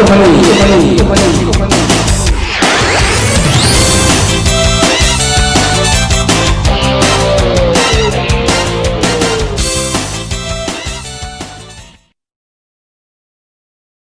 시도 0.00 0.12
환영이, 0.12 0.42
환영이, 0.42 0.96
환영이, 1.02 1.34
시도 1.34 1.52
환영이. 1.52 1.72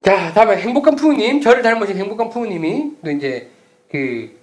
자, 0.00 0.32
다음에 0.32 0.56
행복한 0.56 0.96
푸우님, 0.96 1.42
저를 1.42 1.62
닮으신 1.62 1.98
행복한 1.98 2.30
푸우님이 2.30 2.92
또 3.04 3.10
이제 3.10 3.50
그 3.90 4.38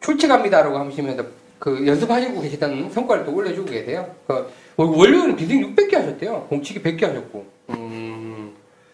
출첵합니다라고 0.00 0.78
하시면서 0.78 1.24
그 1.58 1.86
연습하시고 1.86 2.40
계시다는 2.40 2.90
성과를 2.90 3.26
또 3.26 3.34
올려주고 3.34 3.70
계세요. 3.70 4.14
그 4.26 4.50
원료는 4.76 5.36
비딩 5.36 5.74
600개 5.74 5.94
하셨대요. 5.94 6.46
공치기 6.48 6.82
100개 6.82 7.02
하셨고. 7.02 7.46
음. 7.70 8.13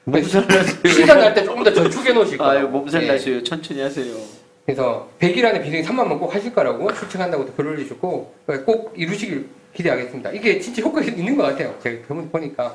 몸살 0.04 0.46
나세요. 0.48 0.92
시간 0.92 1.18
날 1.18 1.34
때 1.34 1.44
조금 1.44 1.62
더 1.62 1.72
저축해 1.72 2.12
놓으실 2.12 2.38
거예요. 2.38 2.52
아유 2.60 2.68
몸살 2.68 3.02
예. 3.04 3.06
나세요. 3.12 3.42
천천히 3.42 3.80
하세요. 3.82 4.14
그래서 4.66 5.08
100일 5.20 5.44
안에 5.44 5.62
빈스윙 5.62 5.82
3만 5.82 6.00
번 6.00 6.18
꼭 6.18 6.34
하실 6.34 6.54
거라고 6.54 6.92
출첵한다고 6.94 7.46
글 7.56 7.66
올리셨고 7.66 8.34
꼭 8.64 8.92
이루시길 8.96 9.46
기대하겠습니다. 9.74 10.30
이게 10.32 10.58
진짜 10.60 10.82
효과가 10.82 11.06
있는 11.06 11.36
것 11.36 11.42
같아요. 11.44 11.74
제가 11.82 12.06
병원 12.06 12.30
보니까. 12.30 12.74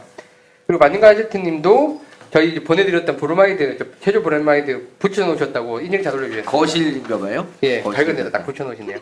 그리고 0.67 0.79
만능가제트님도 0.79 2.01
저희 2.31 2.49
이제 2.49 2.63
보내드렸던 2.63 3.15
브로마이드, 3.17 3.77
저 3.77 3.85
체조 4.03 4.21
브로마이드 4.23 4.87
붙여놓으셨다고 4.99 5.79
인증샷 5.81 6.13
올려주셨어요. 6.13 6.45
거실인가 6.51 7.17
봐요. 7.19 7.47
예, 7.63 7.81
거실. 7.81 8.05
밝은 8.05 8.15
데다 8.17 8.31
딱 8.31 8.45
붙여놓으시네요. 8.45 8.97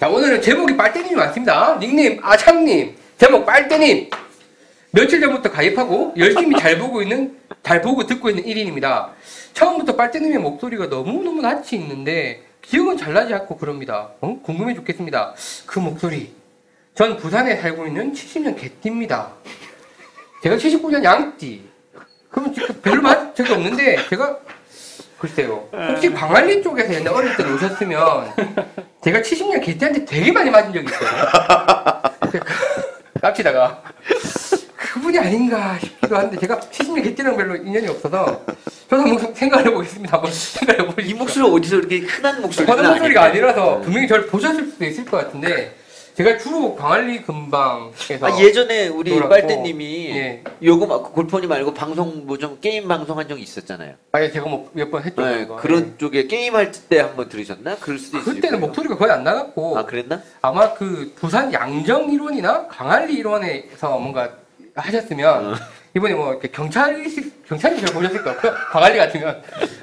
자, 0.00 0.08
오늘은 0.08 0.40
제목이 0.42 0.76
빨대님이 0.76 1.14
많습니다. 1.14 1.78
닉네임 1.78 2.18
아참님, 2.22 2.96
제목 3.18 3.46
빨대님. 3.46 4.10
며칠 4.94 5.20
전부터 5.20 5.50
가입하고 5.50 6.12
열심히 6.18 6.60
잘 6.60 6.78
보고 6.78 7.00
있는, 7.00 7.38
잘 7.62 7.80
보고 7.80 8.06
듣고 8.06 8.28
있는 8.28 8.44
1인입니다. 8.44 9.08
처음부터 9.54 9.96
빨대님의 9.96 10.38
목소리가 10.38 10.86
너무너무 10.86 11.40
낯이 11.40 11.68
있는데 11.72 12.42
기억은 12.60 12.98
잘 12.98 13.14
나지 13.14 13.32
않고 13.32 13.56
그럽니다. 13.56 14.10
어? 14.20 14.38
궁금해 14.42 14.74
죽겠습니다. 14.74 15.34
그 15.64 15.78
목소리. 15.78 16.34
전 16.94 17.16
부산에 17.16 17.56
살고 17.56 17.86
있는 17.86 18.12
70년 18.12 18.54
개띠입니다. 18.58 19.32
제가 20.42 20.56
79년 20.56 21.02
양띠. 21.02 21.62
지금 22.54 22.80
별로 22.82 23.00
맞 23.02 23.34
적이 23.34 23.52
없는데 23.54 23.96
제가 24.10 24.38
글쎄요. 25.18 25.68
혹시 25.72 26.12
광안리 26.12 26.62
쪽에서 26.62 26.92
옛날 26.92 27.14
어릴 27.14 27.34
때 27.36 27.44
오셨으면 27.44 28.34
제가 29.02 29.20
70년 29.20 29.64
개띠한테 29.64 30.04
되게 30.04 30.32
많이 30.32 30.50
맞은 30.50 30.72
적이 30.72 30.86
있어요. 30.86 31.10
깝치다가 33.22 33.82
그분이 34.92 35.18
아닌가 35.18 35.78
싶기도 35.78 36.16
한데 36.16 36.36
제가 36.38 36.58
70년 36.60 37.02
개띠랑 37.02 37.36
별로 37.36 37.56
인연이 37.56 37.88
없어서 37.88 38.44
저도 38.90 39.02
한번 39.02 39.34
생각을 39.34 39.66
해보겠습니다. 39.66 40.16
한번 40.18 40.30
생각을 40.30 40.80
해보겠습니다. 40.82 41.14
이 41.14 41.18
목소리 41.18 41.44
어디서 41.50 41.76
이렇게 41.78 41.98
흔한 42.00 42.42
목소리가 42.42 42.76
저는 42.76 42.90
목소리가 42.90 43.22
아니라서 43.24 43.80
분명히 43.80 44.06
저를 44.06 44.26
보셨을 44.26 44.66
수도 44.66 44.84
있을 44.84 45.04
것 45.06 45.16
같은데 45.16 45.76
제가 46.14 46.36
주로 46.36 46.76
광안리 46.76 47.22
근방에서 47.22 48.26
아, 48.26 48.38
예전에 48.38 48.88
우리 48.88 49.12
놀았고, 49.12 49.30
빨대님이 49.30 50.10
예. 50.10 50.44
요거 50.62 50.84
막 50.84 51.14
골프니 51.14 51.46
말고 51.46 51.72
방송 51.72 52.26
뭐 52.26 52.36
좀 52.36 52.58
게임 52.60 52.86
방송 52.86 53.18
한적 53.18 53.40
있었잖아요. 53.40 53.94
아예 54.12 54.30
제가 54.30 54.46
뭐 54.46 54.68
몇 54.74 54.90
번 54.90 55.02
했죠. 55.04 55.24
네. 55.24 55.48
그런 55.58 55.96
쪽에 55.96 56.26
게임 56.26 56.54
할 56.54 56.70
때 56.70 57.00
한번 57.00 57.30
들으셨나? 57.30 57.76
그럴 57.76 57.98
수도 57.98 58.18
네. 58.18 58.22
있어요. 58.24 58.34
그때는 58.34 58.60
목소리가 58.60 58.98
거의 58.98 59.10
안 59.10 59.24
나갔고 59.24 59.78
아 59.78 59.86
그랬나? 59.86 60.20
아마 60.42 60.74
그 60.74 61.14
부산 61.16 61.50
양정 61.50 62.12
일원이나 62.12 62.66
강한리 62.68 63.14
일원에서 63.14 63.98
뭔가 63.98 64.41
하셨으면 64.74 65.56
이번에 65.94 66.14
뭐 66.14 66.38
경찰이 66.38 67.04
경찰이 67.46 67.80
잘 67.80 67.94
보셨을 67.94 68.22
것 68.22 68.30
같고요. 68.40 68.54
광안리 68.72 68.98
같으면 68.98 69.42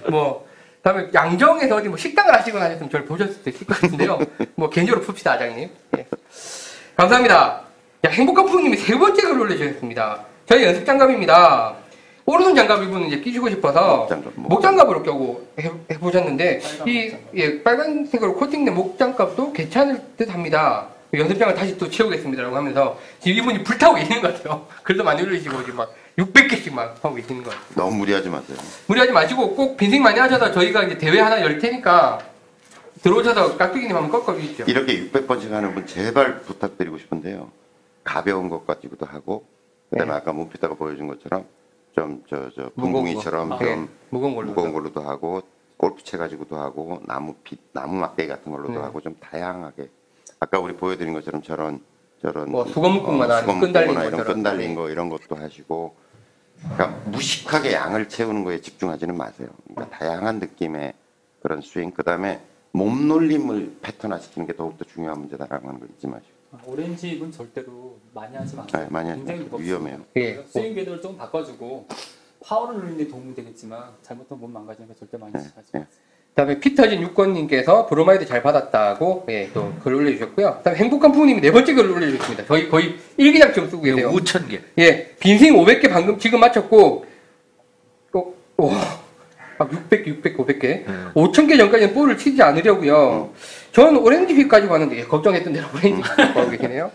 뭐 0.09 0.47
다음에 0.81 1.07
양정에서 1.13 1.75
어디 1.75 1.87
뭐 1.89 1.97
식당을 1.97 2.33
하시거나 2.33 2.65
하셨으면 2.65 2.89
저를 2.89 3.05
보셨을 3.05 3.33
수도 3.33 3.49
있을 3.49 3.67
것 3.67 3.79
같은데요. 3.79 4.19
뭐 4.55 4.69
개인적으로 4.69 5.05
풉시다 5.05 5.27
아장님. 5.31 5.69
예. 5.97 6.05
감사합니다. 6.95 7.61
야, 8.05 8.09
행복한 8.09 8.45
부모님이 8.45 8.77
세 8.77 8.97
번째 8.97 9.21
글을 9.21 9.41
올려주셨습니다. 9.41 10.23
저희 10.45 10.63
연습 10.65 10.85
장갑입니다. 10.85 11.75
오른손 12.25 12.55
장갑 12.55 12.81
이분은 12.83 13.07
이제 13.07 13.19
끼시고 13.19 13.49
싶어서 13.49 13.97
목장갑, 13.97 14.33
목- 14.35 14.49
목장갑 14.49 14.89
으로 14.89 15.03
껴고 15.03 15.47
해, 15.59 15.71
해보셨는데 15.91 16.61
이 16.85 17.11
예, 17.35 17.63
빨간색으로 17.63 18.35
코팅된 18.35 18.73
목장갑도 18.73 19.51
괜찮을 19.53 20.01
듯 20.15 20.31
합니다. 20.31 20.87
연습장을 21.13 21.55
다시 21.55 21.77
또 21.77 21.89
채우겠습니다라고 21.89 22.55
하면서 22.55 22.97
지금 23.19 23.37
이분이 23.41 23.63
불타고 23.63 23.95
계시는 23.95 24.21
것 24.21 24.33
같아요. 24.35 24.67
글도 24.83 25.03
많이 25.03 25.21
올리시고 25.23 25.59
지금 25.63 25.77
막 25.77 25.93
600개씩 26.17 26.73
막 26.73 26.95
하고 27.03 27.15
계시는 27.15 27.43
것 27.43 27.49
같아요. 27.51 27.67
너무 27.75 27.97
무리하지 27.97 28.29
마세요. 28.29 28.57
무리하지 28.87 29.11
마시고 29.11 29.55
꼭 29.55 29.77
빈생 29.77 30.03
많이 30.03 30.19
하셔서 30.19 30.51
저희가 30.51 30.83
이제 30.83 30.97
대회 30.97 31.19
하나 31.19 31.41
열 31.41 31.57
테니까 31.57 32.19
들어오셔서 33.01 33.57
깍두기님 33.57 33.95
한번 33.95 34.11
꺾어주시죠. 34.11 34.65
이렇게 34.67 35.09
600번씩 35.09 35.49
하는 35.51 35.73
분 35.73 35.87
제발 35.87 36.41
부탁드리고 36.41 36.97
싶은데요. 36.97 37.49
가벼운 38.03 38.49
것 38.49 38.67
가지고도 38.67 39.05
하고 39.05 39.45
그다음에 39.89 40.11
네. 40.11 40.17
아까 40.17 40.33
문피다가 40.33 40.75
보여준 40.75 41.07
것처럼 41.07 41.45
좀 41.95 42.23
저저 42.29 42.69
무거운 42.75 43.05
붕붕이처럼 43.05 43.49
거. 43.49 43.57
좀 43.57 43.65
네, 43.67 43.87
무거운 44.09 44.35
걸로. 44.35 44.47
무거운 44.49 44.73
걸로도 44.73 45.01
하고 45.01 45.41
골프채 45.77 46.17
가지고도 46.17 46.57
하고 46.57 47.01
나무 47.07 47.33
핏 47.43 47.57
나무 47.71 47.95
막대기 47.95 48.27
같은 48.27 48.51
걸로도 48.51 48.73
네. 48.73 48.79
하고 48.79 48.99
좀 48.99 49.15
다양하게 49.19 49.89
아까 50.39 50.59
우리 50.59 50.73
보여드린 50.75 51.13
것처럼 51.13 51.41
저런 51.41 51.81
저런 52.21 52.49
뭐 52.51 52.65
수건 52.65 52.93
묶음거나 52.93 53.41
수건 53.41 53.59
끈 53.59 53.73
달린 53.73 53.87
묶음거나 53.89 54.05
이런 54.07 54.17
것처럼. 54.19 54.33
끈 54.35 54.43
달린 54.43 54.69
네. 54.69 54.75
거 54.75 54.89
이런 54.89 55.09
것도 55.09 55.35
하시고 55.35 55.95
그러니까 56.59 56.87
무식하게 57.09 57.73
양을 57.73 58.09
채우는 58.09 58.43
거에 58.43 58.61
집중하지는 58.61 59.15
마세요. 59.15 59.49
그러니까 59.67 59.97
다양한 59.97 60.39
느낌의 60.39 60.93
그런 61.41 61.61
스윙 61.61 61.91
그다음에 61.91 62.41
몸놀림을 62.71 63.77
패턴화시키는 63.81 64.45
게 64.47 64.55
더욱더 64.55 64.85
중요한 64.85 65.19
문제다라고 65.19 65.67
하는 65.67 65.79
걸 65.79 65.89
잊지 65.89 66.07
마시고 66.07 66.33
아, 66.51 66.59
오렌지 66.65 67.09
잎은 67.11 67.31
절대로 67.31 67.97
많이 68.13 68.35
하지 68.35 68.55
마세요. 68.55 68.83
네, 68.83 68.89
많이 68.89 69.09
하지 69.09 69.19
굉장히. 69.21 69.41
무겁습니다. 69.41 69.77
위험해요. 69.77 70.05
예. 70.17 70.43
스윙 70.47 70.73
궤도를 70.75 71.01
좀 71.01 71.17
바꿔주고 71.17 71.87
파워를 72.41 72.79
누리는 72.79 72.97
데 72.97 73.07
도움이 73.07 73.35
되겠지만 73.35 73.91
잘못하면 74.01 74.41
몸 74.41 74.53
망가지니까 74.53 74.95
절대 74.95 75.17
많이 75.17 75.33
네, 75.33 75.39
하지 75.39 75.51
마세요. 75.55 75.71
네. 75.73 75.87
그다음에 76.39 76.59
피터진 76.59 77.05
6권님께서 77.13 77.87
브로마이드 77.89 78.25
잘 78.25 78.41
받았다고 78.41 79.25
예, 79.29 79.49
또 79.53 79.73
글 79.83 79.93
올려주셨고요. 79.95 80.55
그다음에 80.57 80.79
행복한 80.79 81.11
부모님이 81.11 81.41
네 81.41 81.51
번째 81.51 81.73
글을 81.73 81.91
올려주셨습니다. 81.91 82.45
거의 82.45 82.69
거의 82.69 82.95
일기장처럼 83.17 83.69
쓰고 83.69 83.81
계세요. 83.81 84.09
5천 84.11 84.49
개. 84.49 84.61
예, 84.77 85.09
빈스윙 85.19 85.53
500개 85.55 85.89
방금 85.89 86.17
지금 86.17 86.39
마쳤고, 86.39 87.05
또, 88.13 88.35
오, 88.57 88.71
아, 89.57 89.67
600개, 89.67 90.21
600개, 90.21 90.37
500개. 90.37 90.85
5,000개 91.13 91.57
전까지는 91.57 91.93
볼을 91.93 92.17
치지 92.17 92.41
않으려고요. 92.41 93.31
저는 93.73 93.97
Orange 93.97 94.33
Whip 94.33 94.47
가지고 94.47 94.73
왔는데, 94.73 94.99
예, 94.99 95.03
걱정했던 95.03 95.51
대로 95.53 95.67
Orange 95.75 96.01
Whip 96.01 96.01
가지고 96.01 96.39
와고 96.39 96.51
계시네요. 96.51 96.91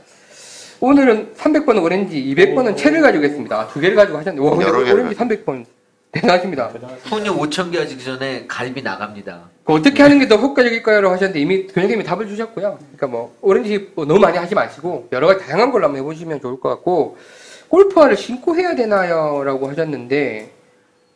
오늘은 0.80 1.34
300번은 1.34 1.82
오렌지, 1.82 2.16
200번은 2.34 2.76
채를 2.76 3.02
가지고 3.02 3.24
했습니다. 3.24 3.60
아, 3.60 3.68
두 3.68 3.80
개를 3.80 3.94
가지고 3.96 4.18
하셨는데, 4.18 4.46
와, 4.48 4.56
근데 4.56 4.66
여러 4.66 4.78
개를 4.84 5.00
오렌지 5.00 5.14
300번. 5.16 5.64
대단하십니다. 6.14 6.68
훈이 7.04 7.28
5천 7.28 7.72
개 7.72 7.78
하기 7.78 7.98
전에 8.02 8.46
갈비 8.46 8.82
나갑니다. 8.82 9.50
그 9.64 9.72
어떻게 9.72 10.02
하는 10.02 10.18
게 10.18 10.28
더 10.28 10.36
효과적일까요? 10.36 10.98
하셨는데 11.10 11.40
이미 11.40 11.66
교장님이 11.66 12.04
답을 12.04 12.26
주셨고요. 12.28 12.78
그러니까 12.80 13.06
뭐 13.06 13.36
오렌지 13.40 13.90
뭐 13.94 14.04
너무 14.04 14.20
많이 14.20 14.38
하지 14.38 14.54
마시고 14.54 15.08
여러 15.12 15.26
가지 15.26 15.44
다양한 15.44 15.70
걸로 15.70 15.84
한번 15.86 16.00
해보시면 16.00 16.40
좋을 16.40 16.60
것 16.60 16.68
같고 16.70 17.16
골프화를 17.68 18.16
신고 18.16 18.54
해야 18.56 18.74
되나요?라고 18.74 19.68
하셨는데 19.68 20.50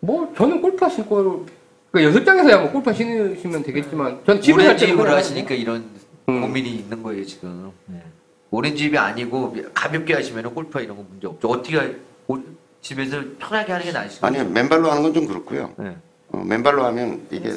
뭐 0.00 0.32
저는 0.36 0.60
골프화 0.60 0.88
신고 0.90 1.46
그러니까 1.90 2.08
연습장에서야 2.08 2.58
뭐 2.58 2.70
골프화 2.72 2.92
신으시면 2.92 3.62
되겠지만 3.62 4.20
전 4.26 4.40
집에 4.40 4.56
갈 4.56 4.66
오렌지 4.66 4.86
그냥 4.94 5.16
하시니까 5.16 5.54
이런 5.54 5.84
음. 6.28 6.40
고민이 6.40 6.70
있는 6.76 7.02
거예요 7.02 7.24
지금. 7.24 7.70
네. 7.86 8.02
오렌지 8.50 8.84
잎이 8.86 8.96
아니고 8.96 9.54
가볍게 9.74 10.14
하시면 10.14 10.54
골프 10.54 10.80
이런 10.80 10.96
거 10.96 11.04
문제 11.08 11.26
없죠. 11.26 11.48
어떻게 11.48 11.76
하- 11.76 11.88
오- 12.28 12.38
집에서 12.88 13.22
편하게 13.38 13.72
하는 13.72 13.84
게 13.84 13.92
나으시죠? 13.92 14.26
아니 14.26 14.42
맨발로 14.42 14.90
하는 14.90 15.02
건 15.02 15.12
좀 15.12 15.26
그렇고요. 15.26 15.72
네. 15.76 15.94
어, 16.32 16.38
맨발로 16.38 16.84
하면 16.86 17.26
이게. 17.30 17.50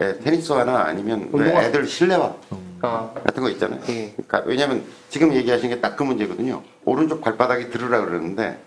예, 0.00 0.18
테니스화나 0.18 0.84
아니면 0.84 1.28
왜 1.32 1.42
운동화. 1.46 1.64
애들 1.64 1.86
실내화 1.86 2.34
아, 2.82 3.10
같은 3.24 3.42
거 3.42 3.48
있잖아요. 3.50 3.80
예. 3.88 4.12
그러니까 4.12 4.42
왜냐면 4.46 4.84
지금 5.08 5.32
얘기하신 5.34 5.70
게 5.70 5.80
딱 5.80 5.96
그 5.96 6.04
문제거든요. 6.04 6.62
오른쪽 6.84 7.20
발바닥이 7.20 7.70
들으라 7.70 8.04
그러는데 8.04 8.58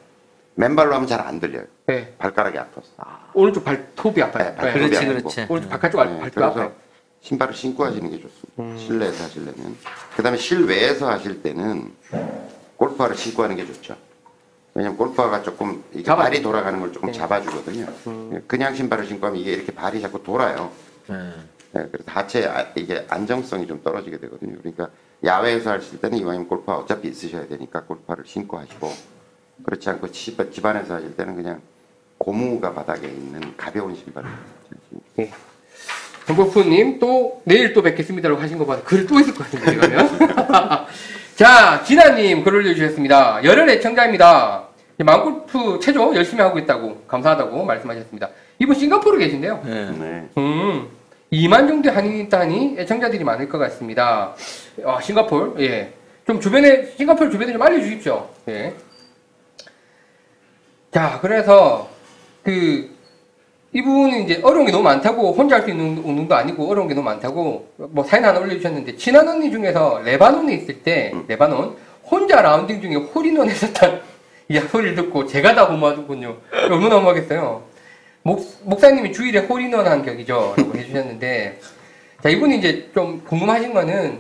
맨발로 0.56 0.94
하면 0.96 1.08
잘 1.08 1.22
안 1.22 1.40
들려요. 1.40 1.64
네. 1.86 2.14
발가락이 2.18 2.58
아파서. 2.58 2.88
오른쪽 3.34 3.64
발톱이 3.64 4.22
아파요. 4.22 4.50
네, 4.50 4.56
발톱이 4.56 4.90
그렇지. 4.90 5.06
그렇지. 5.08 5.46
오른쪽 5.50 5.70
바깥쪽 5.70 5.98
발- 6.00 6.08
네, 6.10 6.20
발톱 6.20 6.36
그래서 6.36 6.52
아파요. 6.52 6.72
신발을 7.22 7.54
신고 7.54 7.86
하시는 7.86 8.10
게 8.10 8.18
좋습니다. 8.20 8.50
음. 8.60 8.78
실내에서 8.78 9.24
하시려면. 9.24 9.78
그 10.18 10.22
다음에 10.24 10.38
실외에서 10.38 11.10
하실 11.10 11.42
때는 11.42 11.94
골프화를 12.78 13.16
신고 13.16 13.44
하는 13.44 13.56
게 13.56 13.66
좋죠. 13.66 13.96
왜냐면 14.78 14.96
골프화가 14.96 15.42
조금 15.42 15.84
이게 15.92 16.04
잡아- 16.04 16.22
발이 16.26 16.40
돌아가는 16.44 16.80
걸 16.80 16.94
조금 16.94 17.08
네. 17.12 17.18
잡아주거든요. 17.18 17.88
음. 18.06 18.44
그냥 18.46 18.76
신발을 18.76 19.08
신고 19.08 19.26
하면 19.26 19.40
이게 19.42 19.54
이렇게 19.54 19.72
발이 19.74 20.00
자꾸 20.00 20.22
돌아요. 20.22 20.72
네. 21.08 21.16
네, 21.72 21.88
그래서 21.92 22.04
하체 22.12 22.46
아- 22.46 22.68
이게 22.76 23.04
안정성이 23.10 23.66
좀 23.66 23.82
떨어지게 23.84 24.20
되거든요. 24.20 24.56
그러니까 24.60 24.90
야외에서 25.24 25.72
하실 25.72 26.00
때는 26.00 26.20
이왕이면 26.20 26.48
골프화 26.48 26.78
어차피 26.78 27.08
있으셔야 27.08 27.48
되니까 27.48 27.86
골프화를 27.86 28.24
신고 28.28 28.60
하시고 28.60 28.94
그렇지 29.64 29.90
않고 29.90 30.12
집, 30.12 30.38
집안에서 30.54 30.94
하실 30.94 31.16
때는 31.16 31.36
그냥 31.36 31.60
고무가 32.20 32.72
바닥에 32.76 33.08
있는 33.08 33.58
가벼운 33.58 33.96
신발을 33.96 34.30
신습니다. 34.92 35.36
정보프님 36.28 37.00
또 37.00 37.42
내일 37.46 37.74
또 37.74 37.82
뵙겠습니다라고 37.82 38.40
하신 38.40 38.60
거 38.60 38.66
봐서 38.68 38.84
글또 38.84 39.20
있을 39.22 39.34
것 39.34 39.46
같은데 39.50 39.74
이거면. 39.74 40.08
자 41.36 41.84
진아님 41.84 42.44
글 42.44 42.56
올려주셨습니다. 42.56 43.44
열혈 43.44 43.70
애청자입니다. 43.70 44.67
마음골프 45.04 45.80
체조 45.80 46.16
열심히 46.16 46.42
하고 46.42 46.58
있다고 46.58 47.04
감사하다고 47.08 47.66
말씀하셨습니다. 47.66 48.30
이분 48.60 48.76
싱가포르 48.76 49.18
계신데요. 49.20 49.62
네. 49.66 49.92
네. 49.92 50.30
음 50.38 50.88
2만 51.32 51.68
정도 51.68 51.92
한인이 51.92 52.22
있다니 52.22 52.76
애청자들이 52.80 53.24
많을 53.24 53.48
것 53.50 53.58
같습니다. 53.60 54.34
아 54.86 55.00
싱가포르 55.02 55.56
예. 55.60 55.94
좀 56.26 56.40
주변에 56.40 56.86
싱가포르 56.98 57.30
주변에 57.30 57.52
좀 57.54 57.62
알려주십시오. 57.62 58.28
예. 58.50 58.74
자 60.92 61.20
그래서 61.22 61.90
그 62.44 62.90
이분은 63.74 64.24
이제 64.24 64.40
어려운 64.44 64.66
게 64.66 64.72
너무 64.72 64.84
많다고 64.86 65.34
혼자 65.34 65.58
할 65.58 65.64
수 65.64 65.70
있는 65.70 65.98
운동도 66.00 66.34
아니고 66.34 66.68
어려운 66.72 66.88
게 66.88 66.94
너무 66.96 67.06
많다고 67.06 67.70
뭐 67.76 68.04
사연 68.04 68.26
하나 68.26 68.40
올려주셨는데 68.40 68.96
친한 68.96 69.28
언니 69.28 69.52
중에서 69.52 70.02
레바논에 70.04 70.54
있을 70.56 70.82
때 70.82 71.14
레바논 71.28 71.76
혼자 72.06 72.42
라운딩 72.42 72.82
중에 72.82 72.96
홀인원 72.96 73.50
했었던 73.50 74.02
이 74.50 74.60
소리를 74.60 74.96
듣고 74.96 75.28
제가 75.28 75.56
다 75.56 75.68
고마웠군요. 75.68 76.38
얼마나 76.70 76.96
고마겠어요. 76.96 77.64
목, 78.24 78.46
목사님이 78.64 79.12
주일에 79.12 79.40
홀인원 79.40 79.88
한 79.88 80.04
격이죠. 80.04 80.56
라고 80.58 80.76
해주셨는데 80.76 81.60
자 82.24 82.30
이분이 82.30 82.58
이제 82.58 82.90
좀 82.94 83.22
궁금하신 83.26 83.74
거는 83.74 84.20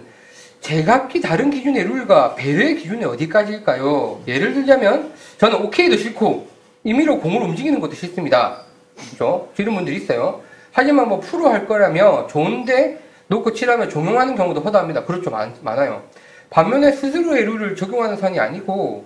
제각기 0.59 1.21
다른 1.21 1.49
기준의 1.49 1.83
룰과 1.85 2.35
배려의 2.35 2.75
기준이 2.75 3.05
어디까지일까요? 3.05 4.23
예를 4.27 4.53
들자면 4.53 5.13
저는 5.37 5.61
오케이도 5.61 5.95
싫고 5.95 6.47
임의로 6.83 7.19
공을 7.19 7.41
움직이는 7.41 7.79
것도 7.79 7.93
싫습니다. 7.93 8.63
그죠? 9.11 9.49
이런 9.57 9.75
분들이 9.75 9.97
있어요. 9.97 10.41
하지만 10.73 11.07
뭐 11.07 11.19
프로 11.19 11.47
할 11.49 11.65
거라며 11.67 12.27
좋은데 12.27 12.99
놓고 13.27 13.53
치라며 13.53 13.87
종용하는 13.87 14.35
경우도 14.35 14.61
허다합니다. 14.61 15.05
그렇죠. 15.05 15.29
많, 15.29 15.53
많아요. 15.61 16.03
반면에 16.49 16.91
스스로의 16.91 17.43
룰을 17.43 17.75
적용하는 17.75 18.17
선이 18.17 18.39
아니고 18.39 19.05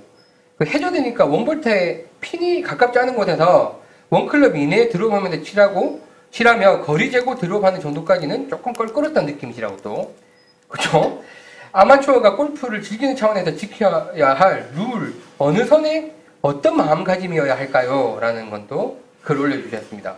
그 0.62 0.68
해저드니까 0.68 1.26
원볼트에 1.26 2.06
핀이 2.22 2.62
가깝지 2.62 3.00
않은 3.00 3.16
곳에서 3.16 3.82
원클럽 4.12 4.56
이내에 4.56 4.90
드롭하면서 4.90 5.42
치라고 5.42 6.02
치라며 6.30 6.84
거리 6.84 7.10
재고 7.10 7.36
드롭하는 7.36 7.80
정도까지는 7.82 8.48
조금 8.48 8.72
껄끄럽다는 8.72 9.34
느낌이시라고 9.34 9.78
또 9.78 10.14
그렇죠? 10.68 11.24
아마추어가 11.72 12.36
골프를 12.36 12.84
즐기는 12.84 13.16
차원에서 13.16 13.56
지켜야 13.56 14.36
할 14.36 14.72
룰 14.76 15.16
어느 15.40 15.66
선에 15.66 16.14
어떤 16.44 16.78
마음가짐이어야 16.78 17.58
할까요? 17.58 18.20
라는 18.22 18.52
건 18.52 18.68
또 18.68 19.02
글 19.24 19.40
올려주셨습니다. 19.40 20.16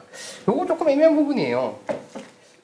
요거 0.48 0.66
조금 0.66 0.90
애매한 0.90 1.16
부분이에요. 1.16 1.80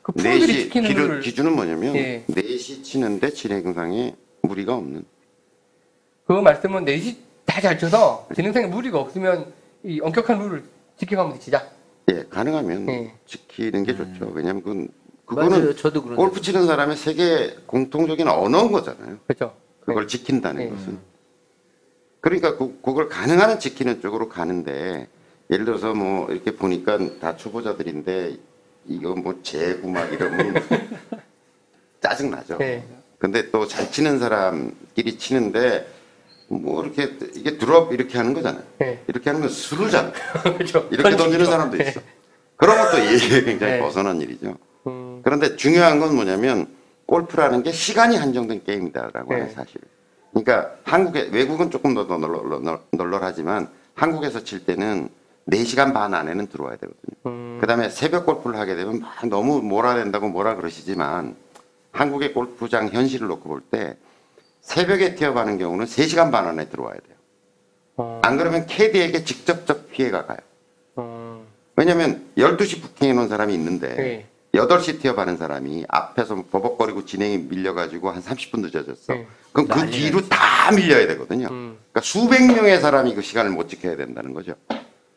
그 0.02 0.12
프로들이 0.12 0.42
4시 0.42 0.48
지키는 0.64 0.88
기준, 0.90 1.04
룰을 1.08 1.22
기준은 1.22 1.54
뭐냐면 1.54 1.96
예. 1.96 2.26
4시 2.30 2.84
치는데 2.84 3.30
진행상에 3.30 4.16
무리가 4.42 4.74
없는 4.76 5.06
그 6.28 6.34
말씀은 6.34 6.84
4시 6.84 7.29
다잘 7.60 7.78
쳐서 7.78 8.28
진행상에 8.36 8.68
무리가 8.68 9.00
없으면 9.00 9.54
이 9.84 10.00
엄격한 10.02 10.40
룰을 10.40 10.64
지켜가면서 10.98 11.40
치자. 11.40 11.68
예, 12.12 12.24
가능하면 12.30 12.90
예. 12.90 13.14
지키는 13.26 13.84
게 13.84 13.96
좋죠. 13.96 14.32
왜냐면 14.34 14.64
그건 14.64 14.88
그거는 15.26 15.50
맞아요. 15.60 15.76
저도 15.76 16.02
그런. 16.04 16.16
골프 16.18 16.42
치는 16.42 16.66
사람의 16.66 16.98
세계 16.98 17.56
공통적인 17.68 18.28
언어인 18.28 18.72
거잖아요. 18.72 19.18
그렇죠? 19.28 19.56
그걸 19.82 20.08
지킨다는 20.08 20.64
네. 20.64 20.70
것은. 20.70 20.98
그러니까 22.22 22.58
그, 22.58 22.80
그걸 22.82 23.08
가능한 23.10 23.50
한 23.52 23.60
지키는 23.60 24.02
쪽으로 24.02 24.28
가는데 24.28 25.08
예를 25.52 25.66
들어서 25.66 25.94
뭐 25.94 26.30
이렇게 26.32 26.56
보니까 26.56 26.98
다 27.20 27.38
초보자들인데 27.38 28.38
이거 28.88 29.16
뭐 29.16 29.40
재구 29.44 29.90
막 29.90 30.12
이러면 30.12 30.56
짜증 32.02 32.32
나죠. 32.32 32.58
네. 32.58 32.84
근데 33.20 33.52
또 33.52 33.68
잘 33.68 33.92
치는 33.92 34.20
사람끼리 34.20 35.18
치는데 35.18 35.86
뭐 36.50 36.84
이렇게 36.84 37.16
이게 37.36 37.58
드롭 37.58 37.94
이렇게 37.94 38.18
하는 38.18 38.34
거잖아요. 38.34 38.64
네. 38.80 39.04
이렇게 39.08 39.30
하는 39.30 39.42
건 39.42 39.50
수루잖아요. 39.50 40.14
그렇죠. 40.58 40.88
이렇게 40.92 41.16
던지는 41.16 41.46
사람도 41.46 41.82
있어. 41.82 42.02
그런 42.56 42.78
것도 42.78 43.00
예의에 43.00 43.44
굉장히 43.46 43.74
네. 43.74 43.80
벗어난 43.80 44.20
일이죠. 44.20 44.56
음, 44.88 45.22
그런데 45.24 45.56
중요한 45.56 46.00
건 46.00 46.16
뭐냐면 46.16 46.68
골프라는 47.06 47.64
게 47.64 47.72
시간이 47.72 48.18
한정된 48.18 48.64
게임이다라고 48.66 49.34
하는 49.34 49.48
네. 49.48 49.54
사실. 49.54 49.80
그러니까 50.32 50.76
한국에 50.84 51.30
외국은 51.32 51.72
조금 51.72 51.94
더 51.94 52.04
널널, 52.06 52.42
널널 52.92 53.24
하지만 53.24 53.70
한국에서 53.96 54.44
칠 54.44 54.66
때는 54.66 55.10
4시간 55.50 55.94
반 55.94 56.14
안에는 56.14 56.48
들어와야 56.48 56.76
되거든요. 56.78 57.16
음, 57.28 57.58
그다음에 57.62 57.90
새벽 57.90 58.26
골프를 58.26 58.60
하게 58.60 58.76
되면 58.76 59.00
막 59.00 59.28
너무 59.28 59.62
몰아낸다고 59.62 60.30
뭐라 60.30 60.56
그러시지만 60.56 61.36
한국의 61.92 62.34
골프장 62.34 62.90
현실을 62.90 63.28
놓고 63.28 63.50
볼때 63.50 63.98
새벽에 64.62 65.16
티어가는 65.16 65.58
경우는 65.58 65.86
3시간 65.86 66.32
반 66.32 66.48
안에 66.48 66.70
들어와야 66.70 66.96
돼요. 66.96 67.18
어, 67.98 68.22
안 68.24 68.38
그러면 68.38 68.66
캐디에게 68.66 69.24
직접적 69.24 69.92
피해가 69.92 70.26
가요. 70.26 70.38
어, 70.96 71.46
왜냐면 71.76 72.26
12시 72.38 72.82
부킹해 72.82 73.14
놓은 73.14 73.28
사람이 73.30 73.54
있는데 73.54 73.96
네. 73.96 74.26
8시 74.54 75.00
8시 75.00 75.02
티어 75.02 75.16
가는 75.16 75.38
사람이 75.38 75.86
앞에서 75.88 76.44
버벅거리고 76.52 77.06
진행이 77.06 77.38
밀려가지고 77.50 78.10
한 78.10 78.22
30분 78.22 78.62
늦어졌어. 78.62 79.14
네. 79.14 79.28
그럼 79.52 79.68
그 79.68 79.90
뒤로 79.90 80.28
다 80.28 80.72
밀려야 80.72 81.08
되거든요. 81.08 81.48
음, 81.52 81.78
그러니까 81.92 82.02
수백 82.02 82.46
명의 82.48 82.80
사람이 82.80 83.14
그 83.16 83.22
시간을 83.22 83.52
못 83.52 83.70
지켜야 83.70 83.96
된다는 83.96 84.34
거죠. 84.34 84.54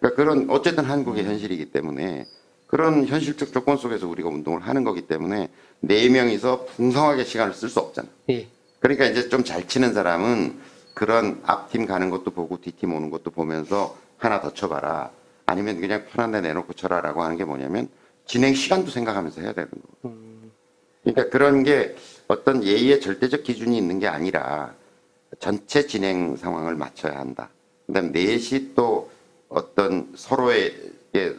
그러니까 0.01 0.17
그런 0.17 0.51
어쨌든 0.51 0.85
한국의 0.85 1.25
현실이기 1.25 1.67
때문에 1.67 2.27
그런 2.67 3.07
현실적 3.07 3.53
조건 3.53 3.77
속에서 3.77 4.09
우리가 4.09 4.29
운동을 4.29 4.63
하는 4.63 4.85
거기 4.85 5.03
때문에 5.03 5.49
네 5.81 6.09
명이서 6.09 6.67
풍성하게 6.77 7.25
시간을 7.25 7.55
쓸 7.55 7.69
수 7.69 7.81
없잖아. 7.81 8.09
예. 8.31 8.49
그러니까 8.83 9.07
이제 9.07 9.29
좀 9.29 9.45
잘 9.45 9.67
치는 9.69 9.95
사람은 9.95 10.59
그런 10.93 11.41
앞팀 11.45 11.87
가는 11.87 12.11
것도 12.11 12.33
보고 12.33 12.61
뒷팀 12.61 12.93
오는 12.93 13.11
것도 13.11 13.31
보면서 13.31 13.97
하나 14.19 14.41
더 14.41 14.53
쳐봐라. 14.53 15.11
아니면 15.47 15.81
그냥 15.81 16.05
편한 16.11 16.33
데 16.33 16.41
내놓고 16.41 16.75
쳐라라고 16.75 17.23
하는 17.23 17.37
게 17.37 17.45
뭐냐면 17.45 17.89
진행 18.27 18.55
시간도 18.55 18.91
생각하면서 18.91 19.41
해야 19.41 19.53
되는 19.53 19.71
거고. 19.71 20.15
그러니까 21.03 21.31
그런 21.31 21.63
게 21.63 21.97
어떤 22.29 22.63
예의의 22.65 23.01
절대적 23.01 23.45
기준이 23.45 23.77
있는 23.79 24.01
게 24.01 24.09
아니라 24.09 24.75
전체 25.39 25.87
진행 25.87 26.37
상황을 26.37 26.75
맞춰야 26.75 27.19
한다. 27.19 27.51
그다음 27.87 28.13
4시 28.13 28.75
또 28.75 29.11
어떤 29.49 30.13
서로의 30.17 30.75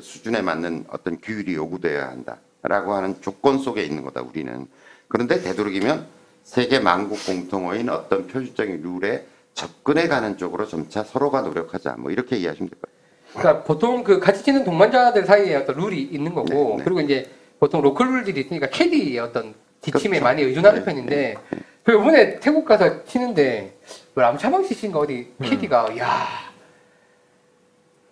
수준에 0.02 0.42
맞는 0.42 0.86
어떤 0.90 1.20
규율이 1.20 1.56
요구되어야 1.56 2.08
한다라고 2.10 2.94
하는 2.94 3.22
조건 3.22 3.58
속에 3.58 3.84
있는 3.84 4.04
거다 4.04 4.22
우리는. 4.22 4.68
그런데 5.08 5.42
되도록이면 5.42 6.08
세계 6.44 6.80
만국 6.80 7.24
공통어인 7.26 7.90
어떤 7.90 8.28
표준적인 8.28 8.82
룰에 8.82 9.26
접근해 9.54 10.08
가는 10.08 10.38
쪽으로 10.38 10.68
점차 10.68 11.04
서로가 11.04 11.42
노력하자. 11.42 11.96
뭐 11.98 12.12
이렇게 12.12 12.38
이해하시면 12.38 12.70
될것 12.70 12.82
같아요. 12.82 13.40
그러니까 13.40 13.64
보통 13.64 14.04
그 14.04 14.20
같이 14.20 14.44
치는 14.44 14.64
동반자들 14.64 15.26
사이에 15.26 15.56
어떤 15.56 15.78
룰이 15.78 16.02
있는 16.02 16.34
거고 16.34 16.48
네, 16.48 16.76
네. 16.78 16.84
그리고 16.84 17.02
이제 17.02 17.30
보통 17.60 17.82
로컬 17.82 18.12
룰들이 18.14 18.42
있으니까 18.42 18.68
캐디의 18.68 19.20
어떤 19.20 19.56
지침에 19.82 20.20
그렇죠. 20.20 20.24
많이 20.24 20.44
의존하는 20.44 20.80
네, 20.80 20.86
편인데 20.86 21.36
그 21.84 21.94
이번에 21.94 22.40
태국 22.40 22.66
가서 22.66 23.04
치는데 23.06 23.78
뭐 24.14 24.24
람차방 24.24 24.64
씨인가 24.64 25.00
어디 25.00 25.34
캐디가 25.42 25.98
야 25.98 26.28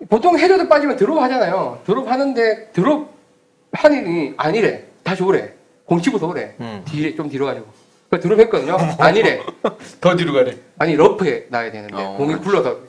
보통 0.10 0.38
해저드 0.38 0.68
빠지면 0.68 0.98
드롭 0.98 1.20
하잖아요 1.20 1.82
드롭 1.86 2.10
하는데 2.10 2.72
드롭 2.72 3.14
하니 3.72 4.34
아니래 4.38 4.86
다시 5.04 5.24
오래 5.24 5.54
공 5.86 6.02
치고서 6.02 6.28
오래 6.28 6.56
음. 6.60 6.84
뒤에 6.86 7.16
좀 7.16 7.30
뒤로 7.30 7.46
가지고 7.46 7.68
그 8.12 8.20
드롭 8.20 8.38
했거든요. 8.41 8.77
아니래. 9.00 9.39
더 10.01 10.15
뒤로 10.18 10.34
가래. 10.34 10.53
아니 10.77 10.98
러프에 10.98 11.46
놔야 11.50 11.72
되는데 11.72 11.96
어, 11.96 12.15
공이 12.18 12.36
굴러서 12.36 12.80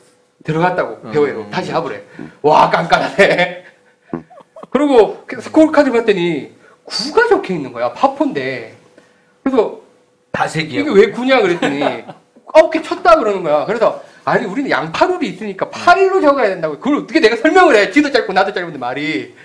들어갔다고 0.42 0.98
음. 1.04 1.12
배우에로 1.12 1.48
다시 1.48 1.68
잡으래. 1.70 2.02
와 2.42 2.68
깐깐하네. 2.68 3.64
그리고 4.70 5.22
그 5.24 5.40
스코어 5.40 5.70
카드 5.70 5.92
봤더니 5.92 6.52
9가 6.86 7.28
적혀 7.28 7.54
있는 7.54 7.72
거야 7.72 7.92
파폰데. 7.92 8.74
그래서 9.44 9.80
다색이야. 10.32 10.80
이게 10.80 10.90
왜 10.90 11.12
9냐 11.12 11.40
그랬더니 11.40 11.84
아홉 12.52 12.72
개 12.72 12.82
쳤다 12.82 13.16
그러는 13.16 13.44
거야. 13.44 13.64
그래서 13.64 14.02
아니 14.24 14.44
우리는 14.44 14.68
양파룰이 14.68 15.28
있으니까 15.28 15.66
8일로 15.70 16.20
적어야 16.20 16.48
된다고. 16.48 16.80
그걸 16.80 16.96
어떻게 16.96 17.20
내가 17.20 17.36
설명을 17.36 17.76
해? 17.76 17.92
지도 17.92 18.10
짧고 18.10 18.32
나도 18.32 18.52
짧은데 18.52 18.76
말이 18.76 19.36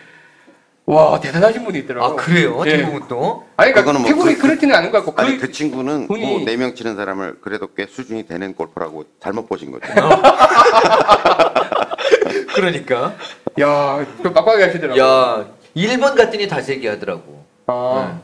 와 0.89 1.20
대단하신 1.20 1.65
분이 1.65 1.79
있더라고 1.79 2.06
아 2.06 2.15
그래요? 2.15 2.63
예. 2.65 2.77
태국은 2.77 3.01
또? 3.10 3.44
아니 3.58 3.74
그러니까 3.74 3.82
그거는 3.82 4.01
뭐 4.01 4.08
태국이 4.10 4.36
그- 4.36 4.41
그렇지는 4.48 4.74
않은 4.74 4.89
것 4.91 5.06
같고 5.06 5.22
아니 5.22 5.36
그, 5.38 5.48
그 5.48 5.51
친구는 5.51 6.08
분이- 6.08 6.22
뭐 6.22 6.39
네 6.46 6.56
명 6.56 6.74
치는 6.75 6.96
사람을 6.96 7.39
그래도 7.41 7.67
꽤 7.75 7.88
수준이 7.88 8.25
되는 8.25 8.56
골프라고 8.56 9.03
잘못 9.20 9.50
보신 9.50 9.72
거죠. 9.72 9.86
그러니까. 12.56 13.13
야좀 13.60 14.34
빡빡하게 14.34 14.63
하시더라고 14.63 15.00
야 15.00 15.46
1번 15.75 16.15
갔더니 16.15 16.48
다색이 16.48 16.88
하더라고. 16.88 17.44
아. 17.67 18.20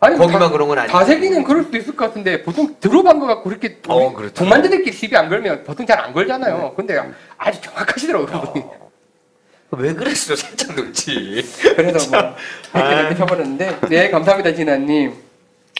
아니 0.00 0.16
뭐 0.16 0.26
거기만 0.26 0.48
다- 0.48 0.50
그런 0.50 0.68
건 0.68 0.78
아니고. 0.80 0.98
다세기는 0.98 1.44
그럴 1.44 1.62
수도 1.64 1.78
있을 1.78 1.96
것 1.96 2.06
같은데 2.06 2.42
보통 2.42 2.74
들어간 2.80 3.20
거 3.20 3.26
갖고 3.26 3.44
그렇게 3.44 3.78
어, 3.88 4.12
그렇죠. 4.12 4.34
동만들끼리 4.34 4.92
시비 4.94 5.16
안 5.16 5.28
걸면 5.28 5.64
보통 5.64 5.86
잘 5.86 5.98
안 6.00 6.12
걸잖아요. 6.12 6.74
근데 6.76 7.00
아주 7.38 7.60
정확하시더라고요. 7.62 8.26
그분이. 8.40 8.64
왜 9.72 9.94
그랬어? 9.94 10.36
살짝 10.36 10.76
놓지. 10.76 11.44
그래서 11.76 12.10
뭐 12.10 12.36
이렇게 12.74 13.00
이렇게 13.00 13.14
쳐버렸는데 13.16 13.80
네 13.88 14.10
감사합니다 14.10 14.54
진아님 14.54 15.14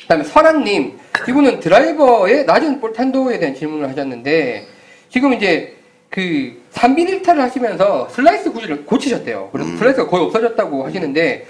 그다음에 0.01 0.25
설아님 0.25 0.99
이분은 1.29 1.61
드라이버의 1.61 2.47
낮은 2.47 2.81
볼 2.81 2.93
탄도에 2.95 3.39
대한 3.39 3.55
질문을 3.55 3.89
하셨는데 3.91 4.67
지금 5.11 5.35
이제 5.35 5.77
그 6.09 6.63
3빈 6.73 7.23
1타를 7.23 7.37
하시면서 7.39 8.09
슬라이스 8.09 8.53
구질을 8.53 8.87
고치셨대요 8.87 9.51
그래서 9.53 9.71
음. 9.71 9.77
슬라이스가 9.77 10.09
거의 10.09 10.25
없어졌다고 10.25 10.87
하시는데 10.87 11.47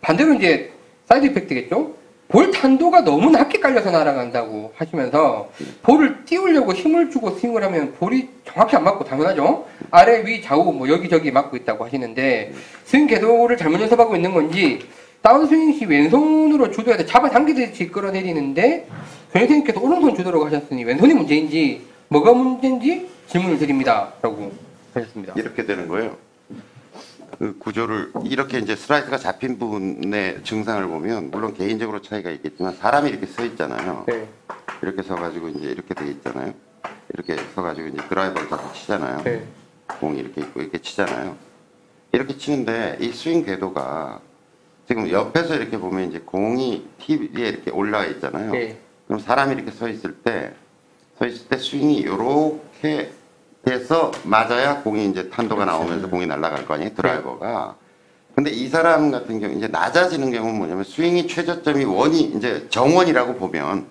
반대로 0.00 0.34
이제 0.34 0.72
side 1.08 1.26
effect겠죠 1.26 1.94
볼 2.30 2.52
탄도가 2.52 3.02
너무 3.02 3.30
낮게 3.30 3.58
깔려서 3.58 3.90
날아간다고 3.90 4.72
하시면서 4.76 5.50
볼을 5.82 6.24
띄우려고 6.24 6.72
힘을 6.72 7.10
주고 7.10 7.30
스윙을 7.32 7.62
하면 7.64 7.92
볼이 7.94 8.28
정확히 8.44 8.76
안 8.76 8.84
맞고 8.84 9.04
당연하죠. 9.04 9.66
아래 9.90 10.24
위 10.24 10.40
좌우 10.40 10.72
뭐 10.72 10.88
여기저기 10.88 11.32
맞고 11.32 11.56
있다고 11.56 11.84
하시는데 11.84 12.52
스윙 12.84 13.08
궤도를 13.08 13.56
잘못 13.56 13.80
연습하고 13.80 14.14
있는 14.14 14.32
건지 14.32 14.78
다운스윙 15.22 15.72
시 15.76 15.84
왼손으로 15.84 16.70
주도해서 16.70 17.04
잡아당기듯이 17.04 17.88
끌어내리는데 17.88 18.86
선생님께서 19.32 19.80
오른손 19.80 20.14
주도라고 20.14 20.46
하셨으니 20.46 20.84
왼손이 20.84 21.12
문제인지 21.14 21.82
뭐가 22.08 22.32
문제인지 22.32 23.08
질문을 23.26 23.58
드립니다. 23.58 24.12
라고 24.22 24.52
하셨습니다. 24.94 25.34
이렇게 25.36 25.66
되는 25.66 25.88
거예요. 25.88 26.16
그 27.40 27.56
구조를 27.58 28.12
이렇게 28.26 28.58
이제 28.58 28.76
슬라이스가 28.76 29.16
잡힌 29.16 29.58
부분의 29.58 30.44
증상을 30.44 30.86
보면 30.86 31.30
물론 31.30 31.54
개인적으로 31.54 32.02
차이가 32.02 32.28
있겠지만 32.30 32.74
사람이 32.74 33.08
이렇게 33.08 33.24
서 33.24 33.42
있잖아요. 33.46 34.04
네. 34.06 34.28
이렇게 34.82 35.02
서가지고 35.02 35.48
이제 35.48 35.68
이렇게 35.68 35.94
돼 35.94 36.06
있잖아요. 36.08 36.52
이렇게 37.14 37.36
서가지고 37.54 37.88
이제 37.88 38.08
드라이버를 38.10 38.46
잡고 38.46 38.74
치잖아요. 38.74 39.22
네. 39.24 39.46
공이 39.86 40.18
이렇게 40.18 40.42
있고 40.42 40.60
이렇게 40.60 40.76
치잖아요. 40.82 41.34
이렇게 42.12 42.36
치는데 42.36 42.98
이 43.00 43.10
스윙 43.10 43.46
궤도가 43.46 44.20
지금 44.86 45.08
옆에서 45.08 45.54
이렇게 45.56 45.78
보면 45.78 46.10
이제 46.10 46.18
공이 46.18 46.90
TV에 46.98 47.48
이렇게 47.48 47.70
올라가 47.70 48.04
있잖아요. 48.04 48.52
네. 48.52 48.78
그럼 49.06 49.18
사람이 49.18 49.54
이렇게 49.54 49.70
서 49.70 49.88
있을 49.88 50.14
때, 50.16 50.52
서 51.18 51.24
있을 51.24 51.48
때 51.48 51.56
스윙이 51.56 51.96
이렇게 51.96 53.12
돼서 53.64 54.10
맞아야 54.24 54.82
공이 54.82 55.06
이제 55.06 55.28
탄도가 55.28 55.64
나오면서 55.64 56.08
공이 56.08 56.26
날아갈 56.26 56.66
거 56.66 56.74
아니에요, 56.74 56.94
드라이버가. 56.94 57.76
근데 58.34 58.50
이 58.50 58.68
사람 58.68 59.10
같은 59.10 59.38
경우 59.40 59.54
이제 59.54 59.68
낮아지는 59.68 60.30
경우는 60.30 60.56
뭐냐면 60.58 60.84
스윙이 60.84 61.26
최저점이 61.26 61.84
원이 61.84 62.20
이제 62.36 62.66
정원이라고 62.70 63.34
보면 63.34 63.86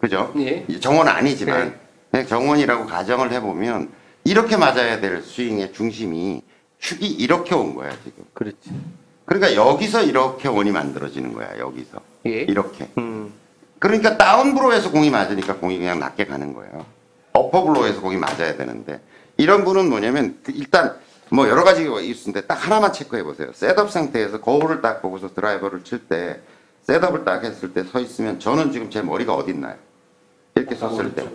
그죠? 0.00 0.32
예. 0.36 0.64
정원 0.78 1.08
아니지만 1.08 1.78
네. 2.12 2.24
정원이라고 2.24 2.86
가정을 2.86 3.32
해보면 3.32 3.90
이렇게 4.24 4.56
맞아야 4.56 5.00
될 5.00 5.22
스윙의 5.22 5.72
중심이 5.72 6.42
축이 6.78 7.06
이렇게 7.06 7.54
온 7.54 7.74
거야 7.74 7.90
지금. 8.04 8.24
그렇지. 8.34 8.70
그러니까 9.24 9.54
여기서 9.54 10.04
이렇게 10.04 10.48
원이 10.48 10.70
만들어지는 10.70 11.32
거야 11.32 11.58
여기서 11.58 12.00
예. 12.26 12.42
이렇게. 12.42 12.88
음. 12.98 13.32
그러니까 13.78 14.16
다운브로에서 14.16 14.90
공이 14.90 15.10
맞으니까 15.10 15.56
공이 15.56 15.78
그냥 15.78 15.98
낮게 15.98 16.26
가는 16.26 16.52
거예요. 16.54 16.84
어퍼블로에서 17.52 18.00
공이 18.00 18.16
맞아야 18.16 18.56
되는데 18.56 19.00
이런 19.36 19.64
분은 19.64 19.88
뭐냐면 19.88 20.38
그 20.42 20.52
일단 20.52 20.96
뭐 21.30 21.48
여러 21.48 21.62
가지가 21.64 22.00
있는데 22.00 22.42
딱 22.46 22.54
하나만 22.54 22.92
체크해 22.92 23.22
보세요. 23.22 23.50
셋업 23.52 23.90
상태에서 23.90 24.40
거울을 24.40 24.80
딱 24.80 25.02
보고서 25.02 25.32
드라이버를 25.34 25.84
칠 25.84 26.08
때 26.08 26.40
셋업을 26.84 27.24
딱 27.24 27.44
했을 27.44 27.74
때 27.74 27.84
서 27.84 28.00
있으면 28.00 28.40
저는 28.40 28.72
지금 28.72 28.88
제 28.90 29.02
머리가 29.02 29.34
어디 29.34 29.50
있나요? 29.52 29.76
이렇게 30.54 30.74
섰을 30.74 31.14
때 31.14 31.28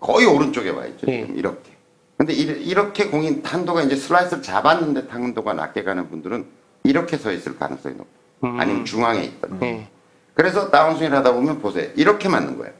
거의 0.00 0.26
오른쪽에 0.26 0.70
와 0.70 0.86
있죠. 0.86 1.06
예. 1.08 1.22
지금 1.26 1.36
이렇게. 1.38 1.70
근데 2.16 2.32
이- 2.32 2.40
이렇게 2.68 3.06
공인 3.08 3.42
탄도가 3.42 3.82
이제 3.82 3.96
슬라이스를 3.96 4.42
잡았는데 4.42 5.08
탄도가 5.08 5.52
낮게 5.54 5.82
가는 5.84 6.08
분들은 6.08 6.46
이렇게 6.84 7.16
서 7.18 7.30
있을 7.32 7.58
가능성이 7.58 7.94
높아요. 7.96 8.10
음. 8.44 8.60
아니면 8.60 8.84
중앙에 8.86 9.22
있던. 9.24 9.58
네. 9.60 9.88
그래서 10.34 10.70
다운스윙을 10.70 11.16
하다 11.18 11.32
보면 11.34 11.60
보세요. 11.60 11.90
이렇게 11.96 12.28
맞는 12.30 12.56
거예요. 12.56 12.72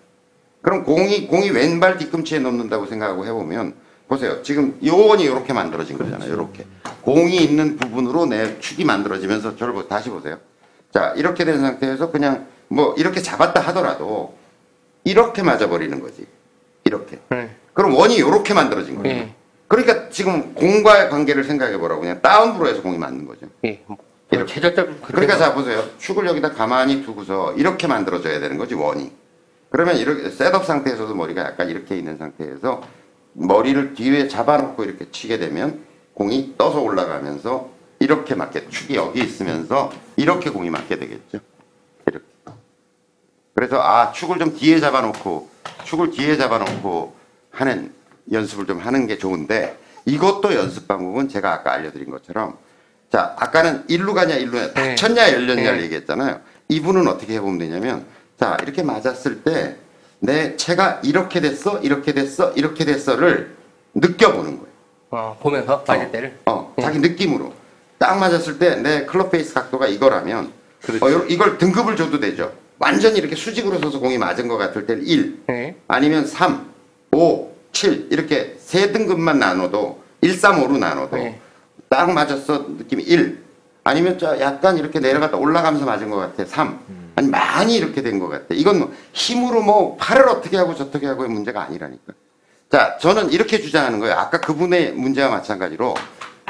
그럼 0.62 0.84
공이 0.84 1.26
공이 1.26 1.50
왼발 1.50 1.96
뒤꿈치에 1.98 2.38
놓는다고 2.38 2.86
생각하고 2.86 3.24
해보면 3.26 3.74
보세요. 4.08 4.42
지금 4.42 4.78
요원이 4.84 5.22
이렇게 5.24 5.52
만들어진 5.52 5.96
거잖아요. 5.96 6.32
이렇게 6.32 6.66
공이 7.02 7.36
있는 7.36 7.76
부분으로 7.76 8.26
내 8.26 8.58
축이 8.58 8.84
만들어지면서 8.84 9.56
저를 9.56 9.72
보- 9.72 9.88
다시 9.88 10.10
보세요. 10.10 10.38
자 10.92 11.14
이렇게 11.16 11.44
된 11.44 11.60
상태에서 11.60 12.10
그냥 12.10 12.46
뭐 12.68 12.94
이렇게 12.98 13.22
잡았다 13.22 13.60
하더라도 13.60 14.34
이렇게 15.04 15.42
맞아버리는 15.42 15.98
거지. 16.00 16.26
이렇게. 16.84 17.18
네. 17.30 17.54
그럼 17.72 17.94
원이 17.94 18.16
이렇게 18.16 18.52
만들어진 18.52 18.96
거예요. 19.00 19.16
예. 19.16 19.34
그러니까 19.68 20.10
지금 20.10 20.54
공과의 20.54 21.08
관계를 21.08 21.44
생각해 21.44 21.78
보라고 21.78 22.00
그냥 22.00 22.20
다운브로 22.20 22.68
해서 22.68 22.82
공이 22.82 22.98
맞는 22.98 23.26
거죠. 23.26 23.46
예. 23.64 23.82
이렇게. 24.32 24.54
최저점. 24.54 24.98
그러니까 25.06 25.36
자 25.36 25.54
보세요. 25.54 25.82
축을 25.98 26.26
여기다 26.26 26.50
가만히 26.52 27.04
두고서 27.04 27.52
이렇게 27.54 27.86
만들어져야 27.86 28.40
되는 28.40 28.58
거지 28.58 28.74
원이. 28.74 29.12
그러면 29.70 29.96
이렇게 29.96 30.28
셋업 30.30 30.66
상태에서도 30.66 31.14
머리가 31.14 31.42
약간 31.42 31.70
이렇게 31.70 31.96
있는 31.96 32.18
상태에서 32.18 32.82
머리를 33.32 33.94
뒤에 33.94 34.28
잡아놓고 34.28 34.84
이렇게 34.84 35.10
치게 35.10 35.38
되면 35.38 35.84
공이 36.14 36.54
떠서 36.58 36.80
올라가면서 36.80 37.70
이렇게 38.00 38.34
맞게 38.34 38.68
축이 38.68 38.96
여기 38.96 39.20
있으면서 39.20 39.92
이렇게 40.16 40.50
공이 40.50 40.70
맞게 40.70 40.98
되겠죠. 40.98 41.38
이렇게. 42.06 42.24
그래서 43.54 43.80
아 43.80 44.10
축을 44.12 44.38
좀 44.38 44.56
뒤에 44.56 44.80
잡아놓고 44.80 45.48
축을 45.84 46.10
뒤에 46.10 46.36
잡아놓고 46.36 47.14
하는 47.50 47.92
연습을 48.32 48.66
좀 48.66 48.78
하는 48.78 49.06
게 49.06 49.18
좋은데 49.18 49.78
이것도 50.04 50.54
연습 50.54 50.88
방법은 50.88 51.28
제가 51.28 51.52
아까 51.52 51.72
알려드린 51.72 52.10
것처럼 52.10 52.56
자 53.12 53.36
아까는 53.38 53.84
일루 53.88 54.14
가냐 54.14 54.34
일루 54.34 54.52
가냐 54.52 54.72
네. 54.72 54.94
닫혔냐 54.96 55.32
열렸냐를 55.32 55.78
네. 55.78 55.84
얘기했잖아요. 55.84 56.40
이분은 56.68 57.06
어떻게 57.06 57.34
해보면 57.34 57.58
되냐면 57.58 58.06
자 58.40 58.56
이렇게 58.62 58.82
맞았을 58.82 59.42
때 59.42 59.76
내 60.22 60.54
체가 60.56 61.00
이렇게 61.02 61.40
됐어 61.40 61.78
이렇게 61.78 62.12
됐어 62.12 62.52
이렇게 62.52 62.84
됐어를 62.84 63.54
느껴보는 63.94 64.58
거예요. 64.58 64.66
어, 65.10 65.38
보면서 65.40 65.82
맞을 65.86 66.06
어. 66.06 66.10
때를. 66.10 66.38
어, 66.44 66.74
네. 66.76 66.82
자기 66.82 66.98
느낌으로 66.98 67.54
딱 67.98 68.18
맞았을 68.18 68.58
때 68.58 68.76
내 68.76 69.06
클럽 69.06 69.30
페이스 69.30 69.54
각도가 69.54 69.86
이거라면 69.86 70.52
어, 71.00 71.10
요- 71.10 71.24
이걸 71.28 71.56
등급을 71.56 71.96
줘도 71.96 72.20
되죠. 72.20 72.52
완전히 72.78 73.18
이렇게 73.18 73.34
수직으로 73.34 73.78
서서 73.78 73.98
공이 73.98 74.18
맞은 74.18 74.46
것 74.48 74.58
같을 74.58 74.84
때는 74.86 75.06
1, 75.06 75.42
네. 75.46 75.76
아니면 75.88 76.26
3, 76.26 76.66
5, 77.12 77.50
7 77.72 78.08
이렇게 78.10 78.56
세 78.58 78.92
등급만 78.92 79.38
나눠도 79.38 80.00
1, 80.20 80.34
3, 80.34 80.60
5로 80.62 80.78
나눠도 80.78 81.16
네. 81.16 81.38
딱 81.88 82.10
맞았어 82.12 82.66
느낌이 82.76 83.02
1 83.04 83.38
아니면 83.84 84.18
저 84.18 84.38
약간 84.40 84.76
이렇게 84.76 85.00
내려갔다 85.00 85.38
올라가면서 85.38 85.86
맞은 85.86 86.10
것 86.10 86.16
같아 86.18 86.44
3 86.44 86.78
아니 87.20 87.28
많이 87.28 87.76
이렇게 87.76 88.02
된 88.02 88.18
것 88.18 88.28
같아 88.28 88.46
이건 88.50 88.78
뭐 88.78 88.92
힘으로 89.12 89.62
뭐 89.62 89.96
팔을 89.96 90.28
어떻게 90.28 90.56
하고 90.56 90.74
저떻게 90.74 91.06
하고의 91.06 91.28
문제가 91.28 91.62
아니라니까 91.62 92.12
자 92.70 92.96
저는 92.98 93.30
이렇게 93.30 93.60
주장하는 93.60 93.98
거예요 93.98 94.14
아까 94.16 94.40
그분의 94.40 94.92
문제와 94.92 95.28
마찬가지로 95.30 95.94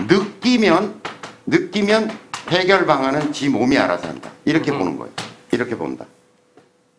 느끼면 0.08 1.00
느끼면 1.46 2.10
해결 2.48 2.86
방안은 2.86 3.32
지 3.32 3.48
몸이 3.48 3.76
알아서 3.78 4.08
한다 4.08 4.30
이렇게 4.44 4.70
보는 4.72 4.96
거예요 4.96 5.12
이렇게 5.52 5.76
본다 5.76 6.06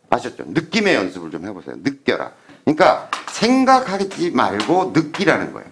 아셨죠? 0.09 0.43
느낌의 0.47 0.93
연습을 0.95 1.31
좀 1.31 1.47
해보세요. 1.47 1.75
느껴라. 1.81 2.33
그러니까 2.65 3.09
생각하지 3.29 4.31
말고 4.31 4.91
느끼라는 4.93 5.53
거예요. 5.53 5.69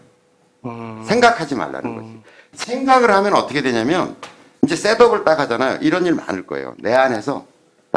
음. 0.63 1.03
생각하지 1.06 1.56
말라는 1.56 1.96
거지. 1.98 2.22
생각을 2.53 3.12
하면 3.12 3.34
어떻게 3.34 3.62
되냐면 3.62 4.15
이제 4.63 4.77
셋업을 4.77 5.25
딱 5.25 5.39
하잖아요. 5.41 5.79
이런 5.82 6.06
일 6.06 6.13
많을 6.13 6.48
거예요. 6.48 6.74
내 6.79 6.94
안에서 6.94 7.46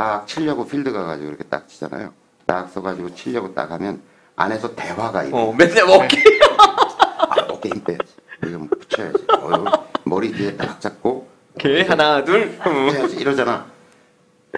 딱 0.02 0.26
치려고 0.26 0.66
필드 0.66 0.90
가가지고 0.90 1.28
이렇게 1.28 1.44
딱 1.44 1.68
치잖아요. 1.68 2.12
딱 2.44 2.68
써가지고 2.70 3.14
치려고 3.14 3.54
딱 3.54 3.70
하면 3.70 4.02
안에서 4.34 4.74
대화가 4.74 5.22
일어. 5.22 5.36
어, 5.36 5.54
맨날 5.54 5.88
어깨. 5.88 6.20
아, 6.58 7.36
어깨 7.48 7.68
힘 7.68 7.84
빼야지. 7.84 8.12
이거 8.44 8.58
뭐 8.58 8.68
붙여야지. 8.80 9.24
어, 9.30 9.86
머리 10.02 10.32
뒤에 10.32 10.56
딱 10.56 10.80
잡고 10.80 11.28
오케이, 11.54 11.82
하나, 11.82 12.24
둘. 12.24 12.58
음. 12.66 12.90
해야지 12.90 13.14
이러잖아. 13.14 13.64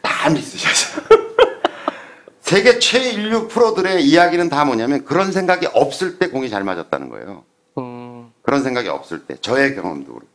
다 0.03 0.31
미스샷이야. 0.31 1.05
세계 2.41 2.79
최인류 2.79 3.49
프로들의 3.49 4.03
이야기는 4.03 4.49
다 4.49 4.65
뭐냐면 4.65 5.05
그런 5.05 5.31
생각이 5.31 5.69
없을 5.75 6.19
때 6.19 6.31
공이 6.31 6.49
잘 6.49 6.65
맞았다는 6.65 7.11
거예요. 7.11 7.45
음. 7.77 8.33
그런 8.41 8.63
생각이 8.63 8.89
없을 8.89 9.27
때 9.27 9.37
저의 9.43 9.75
경험도 9.75 10.11
그렇고 10.11 10.29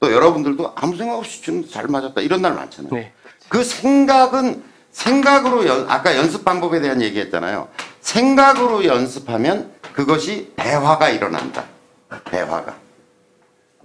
또 0.00 0.12
여러분들도 0.12 0.72
아무 0.74 0.96
생각 0.96 1.18
없이 1.18 1.40
치는데 1.42 1.68
잘 1.68 1.86
맞았다 1.86 2.20
이런 2.20 2.42
날 2.42 2.54
많잖아요. 2.54 2.92
네. 2.92 3.12
그 3.48 3.62
생각은 3.64 4.62
생각으로 4.92 5.66
연, 5.66 5.86
아까 5.88 6.16
연습 6.16 6.44
방법에 6.44 6.80
대한 6.80 7.02
얘기했잖아요. 7.02 7.68
생각으로 8.00 8.84
연습하면 8.84 9.70
그것이 9.92 10.52
대화가 10.56 11.10
일어난다. 11.10 11.64
대화가. 12.30 12.74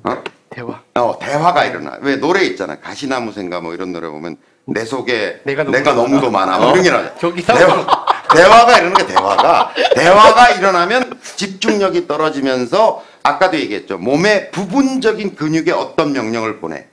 어? 0.04 0.24
대화. 0.50 0.82
어, 0.96 1.18
대화가 1.20 1.66
일어나. 1.66 1.98
왜 2.02 2.16
노래 2.18 2.44
있잖아. 2.44 2.80
가시나무 2.80 3.32
생가 3.34 3.62
뭐 3.62 3.74
이런 3.74 3.92
노래 3.92 4.08
보면 4.10 4.38
내 4.66 4.86
속에 4.86 5.42
내가 5.44 5.64
내가, 5.64 5.94
너무도 5.94 6.30
많아. 6.32 6.58
뭐 6.58 6.72
이런 6.72 6.84
게 6.84 6.90
나와. 6.92 7.16
저기서? 7.16 7.54
대화, 7.54 8.06
대화가 8.34 8.78
이러는 8.80 8.94
게 8.94 9.06
대화가. 9.06 9.74
대화가 9.96 10.50
일어나면 10.52 11.20
집중력이 11.36 12.08
떨어지면서 12.08 13.04
아까도 13.24 13.58
얘기했죠. 13.58 13.98
몸의 13.98 14.52
부분적인 14.52 15.36
근육에 15.36 15.72
어떤 15.72 16.14
명령을 16.14 16.60
보내. 16.60 16.88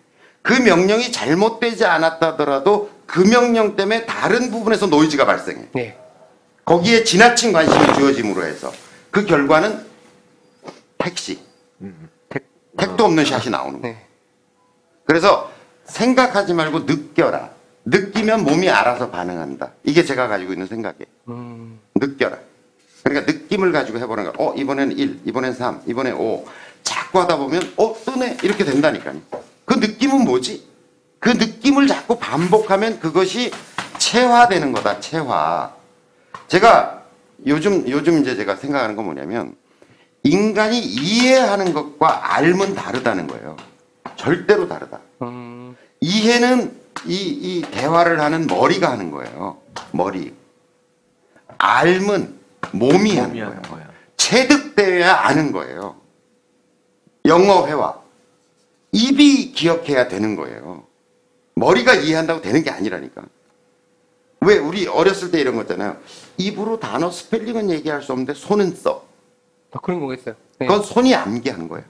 그 0.49 0.55
명령이 0.55 1.12
잘못되지 1.12 1.85
않았다더라도 1.85 2.88
그 3.05 3.21
명령 3.21 3.76
때문에 3.76 4.07
다른 4.07 4.50
부분에서 4.50 4.87
노이즈가 4.87 5.26
발생해. 5.26 5.67
네. 5.75 5.99
거기에 6.64 7.05
지나친 7.05 7.52
관심이 7.52 7.93
주어짐으로 7.93 8.47
해서 8.47 8.73
그 9.11 9.26
결과는 9.26 9.85
택시. 10.97 11.38
택 12.78 12.97
도 12.97 13.05
없는 13.05 13.26
샷이 13.26 13.50
나오는 13.50 13.83
거예요. 13.83 13.95
네. 13.95 14.07
그래서 15.05 15.50
생각하지 15.85 16.55
말고 16.55 16.81
느껴라. 16.81 17.50
느끼면 17.85 18.45
몸이 18.45 18.71
알아서 18.71 19.11
반응한다. 19.11 19.73
이게 19.85 20.02
제가 20.02 20.28
가지고 20.28 20.55
있는 20.55 20.67
생각이에요. 20.67 21.07
음, 21.28 21.78
느껴라. 21.95 22.38
그러니까 23.02 23.31
느낌을 23.31 23.71
가지고 23.73 23.99
해보는 23.99 24.25
거야. 24.25 24.33
어, 24.38 24.55
이번엔 24.55 24.93
1, 24.93 25.21
이번엔 25.26 25.52
3, 25.52 25.83
이번엔 25.87 26.14
5. 26.14 26.47
자꾸 26.85 27.21
하다 27.21 27.37
보면, 27.37 27.75
어, 27.76 27.95
뜨네. 28.02 28.38
이렇게 28.43 28.64
된다니까요. 28.64 29.21
그 29.68 29.75
느낌은 29.75 30.25
뭐지? 30.25 30.66
그 31.18 31.28
느낌을 31.28 31.87
자꾸 31.87 32.18
반복하면 32.18 32.98
그것이 32.98 33.52
체화되는 33.98 34.72
거다, 34.72 34.98
체화. 34.98 35.75
제가 36.46 37.02
요즘, 37.46 37.87
요즘 37.87 38.20
이제 38.20 38.34
제가 38.34 38.56
생각하는 38.56 38.96
건 38.96 39.04
뭐냐면, 39.04 39.54
인간이 40.22 40.80
이해하는 40.80 41.75
것과 41.75 42.37
알면 42.37 42.75
다르다는 42.75 43.26
거예요. 43.26 43.56
절대로 44.16 44.66
다르다. 44.66 45.00
음, 45.22 45.76
이해는 46.00 46.75
이, 47.06 47.14
이 47.14 47.62
대화를 47.70 48.20
하는 48.20 48.46
머리가 48.46 48.90
하는 48.90 49.10
거예요. 49.10 49.58
머리. 49.92 50.34
알면 51.58 52.38
몸이 52.72 53.16
하는 53.16 53.28
몸이 53.28 53.40
거예요. 53.40 53.46
하는 53.46 53.62
거야. 53.62 53.88
체득되어야 54.16 55.14
아는 55.14 55.52
거예요. 55.52 55.96
영어 57.26 57.66
회화. 57.66 58.08
입이 58.92 59.52
기억해야 59.52 60.09
되는 60.09 60.37
거예요. 60.37 60.87
머리가 61.54 61.95
이해한다고 61.95 62.40
되는 62.40 62.62
게 62.62 62.71
아니라니까. 62.71 63.23
왜 64.40 64.57
우리 64.57 64.87
어렸을 64.87 65.30
때 65.30 65.40
이런 65.40 65.57
거 65.57 65.62
있잖아요. 65.62 65.97
입으로 66.37 66.78
단어 66.78 67.11
스펠링은 67.11 67.71
얘기할 67.71 68.02
수 68.02 68.12
없는데 68.12 68.35
손은 68.35 68.75
써. 68.76 69.04
아, 69.73 69.80
그런 69.80 70.00
거겠어요. 70.00 70.35
네. 70.59 70.66
그건 70.66 70.83
손이 70.83 71.14
암기한 71.14 71.68
거예요. 71.68 71.85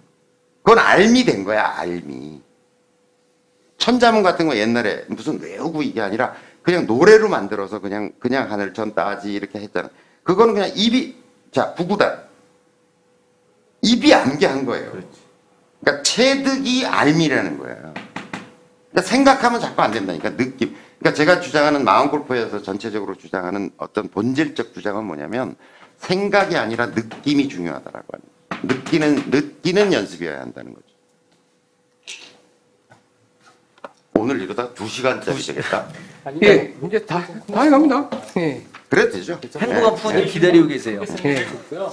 그건 0.63 0.79
알미 0.79 1.25
된 1.25 1.45
거야, 1.45 1.75
알미. 1.77 2.41
천자문 3.77 4.23
같은 4.23 4.47
거 4.47 4.57
옛날에 4.57 5.05
무슨 5.09 5.41
외우고 5.41 5.83
이게 5.83 6.01
아니라 6.01 6.35
그냥 6.63 6.87
노래로 6.87 7.29
만들어서 7.29 7.79
그냥 7.79 8.13
그냥 8.19 8.51
하늘 8.51 8.75
전 8.75 8.95
따지 8.95 9.33
이렇게 9.33 9.61
했잖아. 9.61 9.89
그거는 10.25 10.55
그냥 10.55 10.71
입이 10.75 11.17
자 11.53 11.73
부구단 11.75 12.25
입이 13.81 14.13
암기한 14.13 14.67
거예요. 14.67 14.93
그 14.93 15.09
러니까 15.83 16.03
체득이 16.03 16.87
알미라는 16.87 17.59
거예요. 17.59 17.95
그러니까 18.91 19.03
생각하면 19.03 19.61
자꾸 19.61 19.83
안 19.83 19.91
된다니까 19.93 20.37
느낌. 20.37 20.77
그러니까 20.99 21.17
제가 21.17 21.41
주장하는 21.41 21.85
마음 21.85 22.11
골프에서 22.11 22.63
전체적으로 22.63 23.17
주장하는 23.17 23.71
어떤 23.77 24.09
본질적 24.09 24.75
주장은 24.75 25.05
뭐냐면 25.05 25.57
생각이 25.99 26.57
아니라 26.57 26.87
느낌이 26.87 27.49
중요하다라고 27.49 28.07
하는 28.13 28.25
거예요. 28.25 28.79
느끼는 28.81 29.31
느끼는 29.31 29.93
연습이어야 29.93 30.41
한다는 30.41 30.75
거죠. 30.75 30.87
오늘 34.15 34.41
이러다 34.43 34.75
두 34.75 34.89
시간짜리 34.89 35.41
되겠다. 35.41 35.87
아니, 36.25 36.41
예, 36.43 36.75
이제 36.85 37.07
다, 37.07 37.25
다 37.53 37.63
해 37.63 37.71
갑니다. 37.71 38.11
예. 38.37 38.63
그래도 38.91 39.13
되죠. 39.13 39.39
행복한 39.57 39.95
푸님 39.95 40.27
기다리고 40.27 40.67
계세요. 40.67 41.03
예. 41.25 41.35
게 41.35 41.47
좋고요. 41.47 41.93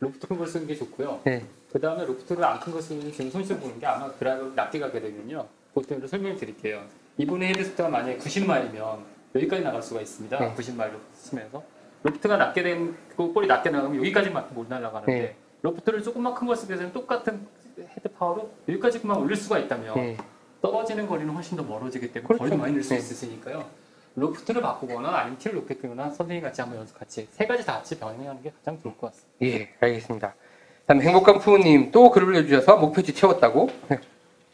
로프트 0.00 0.46
쓰는 0.50 0.66
게 0.66 0.74
좋고요. 0.76 1.20
예. 1.26 1.44
그 1.76 1.80
다음에 1.80 2.06
로프트를 2.06 2.42
안큰거 2.42 2.80
쓰면 2.80 3.12
지금 3.12 3.30
손실 3.30 3.58
보는 3.58 3.78
게 3.78 3.84
아마 3.84 4.10
드라이브 4.10 4.50
낮게 4.56 4.78
가게 4.78 4.98
되면요. 4.98 5.46
보통 5.74 6.00
로 6.00 6.08
설명을 6.08 6.38
드릴게요. 6.38 6.82
이분의 7.18 7.50
헤드스피드가 7.50 7.90
만약에 7.90 8.16
90마일이면 8.16 9.00
여기까지 9.34 9.62
나갈 9.62 9.82
수가 9.82 10.00
있습니다. 10.00 10.38
네. 10.38 10.54
90마일로 10.54 10.94
치면서 11.22 11.62
로프트가 12.02 12.38
낮게 12.38 12.62
되고 12.62 13.34
볼이 13.34 13.46
낮게 13.46 13.68
나가면 13.68 13.98
여기까지만 13.98 14.48
못 14.54 14.66
날아가는데 14.70 15.12
네. 15.12 15.36
로프트를 15.60 16.02
조금만 16.02 16.34
큰걸 16.34 16.56
쓰게 16.56 16.76
되면 16.76 16.94
똑같은 16.94 17.46
헤드 17.78 18.08
파워로 18.08 18.50
여기까지만 18.70 19.18
올릴 19.18 19.36
수가 19.36 19.58
있다면 19.58 19.98
예. 19.98 20.16
떨어지는 20.62 21.06
거리는 21.06 21.30
훨씬 21.30 21.58
더 21.58 21.62
멀어지기 21.62 22.10
때문에 22.10 22.26
그렇죠. 22.26 22.38
거리도 22.38 22.56
많이 22.56 22.72
늘수 22.72 22.94
네. 22.94 22.96
있으니까요. 22.96 23.68
로프트를 24.14 24.62
바꾸거나 24.62 25.10
아니면 25.10 25.38
티를 25.38 25.56
높였거나 25.56 26.08
선생님 26.08 26.42
같이 26.42 26.62
한번 26.62 26.80
연습 26.80 26.98
같이 26.98 27.28
세 27.32 27.46
가지 27.46 27.66
다 27.66 27.74
같이 27.74 27.98
병행하는 27.98 28.42
게 28.42 28.50
가장 28.50 28.80
좋을 28.80 28.96
것 28.96 29.08
같습니다. 29.08 29.36
예, 29.42 29.74
알겠습니다. 29.78 30.34
다음 30.86 31.02
행복한 31.02 31.38
푸우님 31.40 31.90
또 31.90 32.10
글을 32.10 32.28
올려주셔서 32.28 32.76
목표치 32.76 33.12
채웠다고 33.12 33.70
네, 33.88 33.98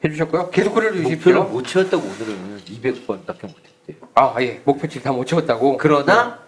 해주셨고요. 0.04 0.50
계속 0.50 0.74
글을 0.74 0.92
목표를 0.92 1.10
주십시오. 1.18 1.44
못 1.44 1.62
채웠다고 1.66 2.02
오늘은 2.02 2.58
200번밖에 2.64 3.42
못했대요. 3.42 4.08
아, 4.14 4.34
예, 4.40 4.60
목표치 4.64 5.02
다 5.02 5.12
못 5.12 5.26
채웠다고. 5.26 5.76
그러나 5.76 6.38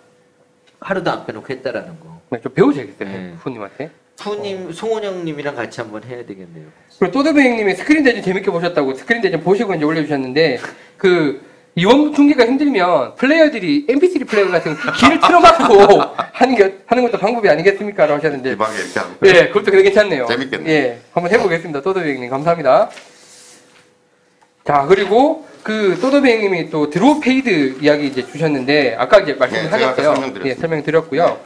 하루도 0.80 1.10
안 1.10 1.26
빼놓고 1.26 1.46
했다라는 1.52 2.00
거. 2.00 2.20
네, 2.30 2.40
좀 2.40 2.52
배우셔야겠어요, 2.54 3.08
네. 3.08 3.34
푸우님한테. 3.42 3.90
푸님, 4.16 4.72
송원영님이랑 4.72 5.54
같이 5.54 5.80
한번 5.80 6.02
해야 6.04 6.24
되겠네요. 6.24 6.66
그리고 6.98 7.12
또드베잉님이 7.12 7.74
스크린 7.74 8.04
대전 8.04 8.22
재밌게 8.22 8.50
보셨다고 8.50 8.94
스크린 8.94 9.20
대전 9.20 9.42
보시고 9.42 9.74
이제 9.74 9.84
올려주셨는데 9.84 10.60
그 10.96 11.42
이원 11.76 12.14
중계가 12.14 12.46
힘들면 12.46 13.16
플레이어들이 13.16 13.86
MP3 13.88 14.28
플레이어 14.28 14.48
같은 14.50 14.76
귀를 14.76 15.20
틀어막고 15.20 16.14
하는 16.32 16.54
게 16.56 16.78
하는 16.86 17.02
것도 17.02 17.18
방법이 17.18 17.48
아니겠습니까?라고 17.48 18.18
하셨는데 18.18 18.50
이렇게. 18.50 19.38
예, 19.38 19.48
그것도 19.48 19.64
되게 19.72 19.82
괜찮네요. 19.82 20.26
재밌겠네요. 20.26 20.72
예, 20.72 21.00
한번 21.12 21.32
해보겠습니다. 21.32 21.82
또드베잉님 21.82 22.30
감사합니다. 22.30 22.90
자 24.64 24.86
그리고 24.88 25.46
그 25.64 25.98
또드베잉님이 26.00 26.70
또 26.70 26.90
드로우 26.90 27.18
페이드 27.20 27.78
이야기 27.80 28.06
이제 28.06 28.24
주셨는데 28.24 28.94
아까 28.96 29.18
이제 29.18 29.32
말씀을 29.34 29.64
네, 29.64 29.70
제가 29.70 29.76
아까 29.76 29.86
하셨어요. 29.92 30.14
설명드렸습니다. 30.14 30.48
예, 30.48 30.54
설명드렸고요. 30.60 31.40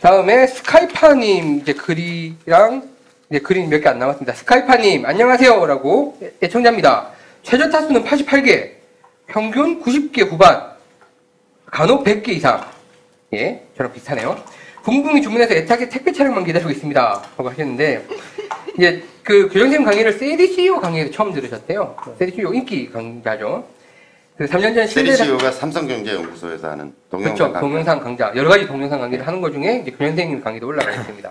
다음에 0.00 0.46
스카이파님 0.46 1.60
이제 1.62 1.72
글이랑 1.72 2.93
이제 3.30 3.38
글이 3.40 3.66
몇 3.66 3.80
개 3.80 3.88
안 3.88 3.98
남았습니다. 3.98 4.32
스카이파님 4.34 5.06
안녕하세요 5.06 5.66
라고 5.66 6.18
애청자입니다. 6.42 7.10
최저 7.42 7.68
타수는 7.70 8.04
88개, 8.04 8.70
평균 9.26 9.82
90개 9.82 10.26
후반, 10.28 10.62
간혹 11.66 12.04
100개 12.04 12.28
이상. 12.28 12.64
예, 13.34 13.62
저랑 13.76 13.92
비슷하네요. 13.92 14.36
붕붕이 14.84 15.20
주문해서 15.22 15.54
애타게 15.54 15.88
택배 15.88 16.12
차량만 16.12 16.44
기다리고 16.44 16.70
있습니다. 16.70 17.22
라고 17.36 17.50
하셨는데, 17.50 18.06
이제 18.78 19.02
그 19.22 19.48
교정쌤 19.48 19.84
강의를 19.84 20.12
세디CEO 20.14 20.80
강의에서 20.80 21.10
처음 21.10 21.32
들으셨대요. 21.32 21.96
세디CEO 22.18 22.54
인기 22.54 22.90
강좌죠. 22.90 23.66
그 24.36 24.46
3년 24.46 24.74
전 24.74 24.86
실내 24.86 25.14
세리시오가 25.14 25.50
삼성경제연구소에서 25.52 26.70
하는 26.70 26.92
동영상 27.10 27.34
그렇죠. 27.36 27.52
강좌. 27.52 27.60
동영상 27.60 28.00
강좌. 28.00 28.32
여러 28.36 28.48
가지 28.48 28.66
동영상 28.66 29.00
강의를 29.00 29.26
하는 29.26 29.40
것 29.40 29.52
중에 29.52 29.80
이제 29.82 29.90
교장선생님 29.92 30.42
강의도 30.42 30.66
올라가 30.66 30.90
있습니다. 30.92 31.30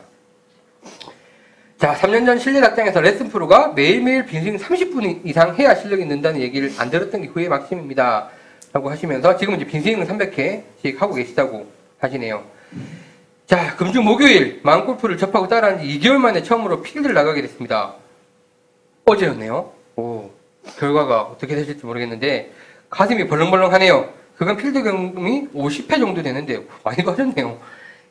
자, 1.84 1.94
3년 1.96 2.26
전 2.26 2.40
실내 2.40 2.62
닭장에서 2.62 3.02
레슨 3.02 3.28
프로가 3.28 3.74
매일매일 3.74 4.26
빈스윙 4.26 4.56
30분 4.56 5.20
이상 5.26 5.54
해야 5.56 5.76
실력이 5.76 6.06
는다는 6.06 6.40
얘기를 6.40 6.72
안 6.78 6.90
들었던 6.90 7.20
게 7.20 7.28
그의 7.28 7.50
막심입니다. 7.50 8.30
라고 8.72 8.90
하시면서 8.90 9.36
지금 9.36 9.56
이제 9.56 9.66
빈스윙을 9.66 10.08
300회씩 10.08 10.98
하고 10.98 11.14
계시다고 11.14 11.70
하시네요. 12.00 12.42
자, 13.48 13.76
금주 13.76 14.02
목요일 14.02 14.62
마음골프를 14.64 15.18
접하고 15.18 15.50
따라한 15.50 15.82
지 15.82 16.00
2개월 16.00 16.20
만에 16.20 16.42
처음으로 16.42 16.82
필드를 16.84 17.14
나가게 17.14 17.42
됐습니다. 17.42 17.96
어제였네요. 19.04 19.74
오, 19.98 20.32
결과가 20.80 21.24
어떻게 21.24 21.54
되실지 21.54 21.86
모르겠는데 21.86 22.54
가슴이 22.92 23.28
벌렁벌렁하네요. 23.28 24.08
그간 24.38 24.56
필드 24.56 24.84
경험이 24.84 25.50
50회 25.54 26.00
정도 26.00 26.24
되는데 26.24 26.66
많이 26.86 27.04
빠졌네요. 27.04 27.60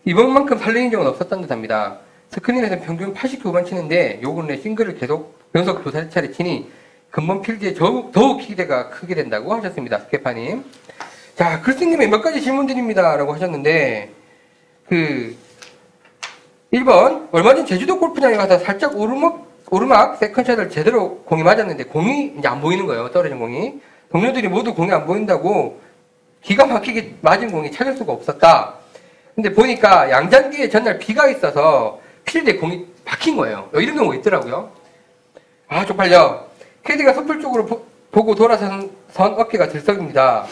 이번만큼 0.04 0.58
설레는 0.58 0.90
적은 0.90 1.06
없었던 1.06 1.40
듯합니다. 1.40 2.00
스크린에서 2.32 2.80
평균 2.80 3.12
80개 3.12 3.44
후반 3.44 3.64
치는데 3.64 4.20
요 4.22 4.34
근래 4.34 4.56
싱글을 4.56 4.96
계속 4.96 5.38
연속 5.54 5.84
두세 5.84 6.08
차례 6.08 6.30
치니 6.30 6.70
근본 7.10 7.42
필드에 7.42 7.74
더욱, 7.74 8.10
더욱 8.10 8.38
기대가 8.38 8.88
크게 8.88 9.14
된다고 9.14 9.52
하셨습니다. 9.54 9.98
스케파님. 9.98 10.64
자, 11.36 11.60
글쓴님의 11.60 12.08
몇 12.08 12.22
가지 12.22 12.40
질문 12.40 12.66
드립니다. 12.66 13.16
라고 13.16 13.34
하셨는데 13.34 14.10
그 14.88 15.36
1번 16.72 17.28
얼마 17.32 17.54
전 17.54 17.66
제주도 17.66 17.98
골프장에 17.98 18.36
가서 18.36 18.58
살짝 18.58 18.98
오르막 18.98 19.52
오르막 19.70 20.16
세컨샷을 20.18 20.70
제대로 20.70 21.18
공이 21.24 21.42
맞았는데 21.42 21.84
공이 21.84 22.34
이제 22.38 22.48
안 22.48 22.62
보이는 22.62 22.86
거예요. 22.86 23.10
떨어진 23.10 23.38
공이. 23.38 23.80
동료들이 24.10 24.48
모두 24.48 24.74
공이 24.74 24.90
안 24.90 25.06
보인다고 25.06 25.80
기가 26.40 26.66
막히게 26.66 27.16
맞은 27.20 27.52
공이 27.52 27.72
찾을 27.72 27.94
수가 27.96 28.12
없었다. 28.12 28.74
근데 29.34 29.52
보니까 29.52 30.10
양잔디에 30.10 30.70
전날 30.70 30.98
비가 30.98 31.28
있어서 31.28 32.01
필드에 32.32 32.56
공이 32.56 32.86
박힌 33.04 33.36
거예요. 33.36 33.68
이런 33.74 33.94
경우가 33.94 34.16
있더라고요. 34.16 34.72
아, 35.68 35.84
쪽팔려. 35.84 36.46
캐디가 36.82 37.12
수풀 37.12 37.40
쪽으로 37.40 37.66
보, 37.66 38.24
고 38.24 38.34
돌아선 38.34 38.90
선 39.10 39.34
어깨가 39.34 39.68
들썩입니다. 39.68 40.46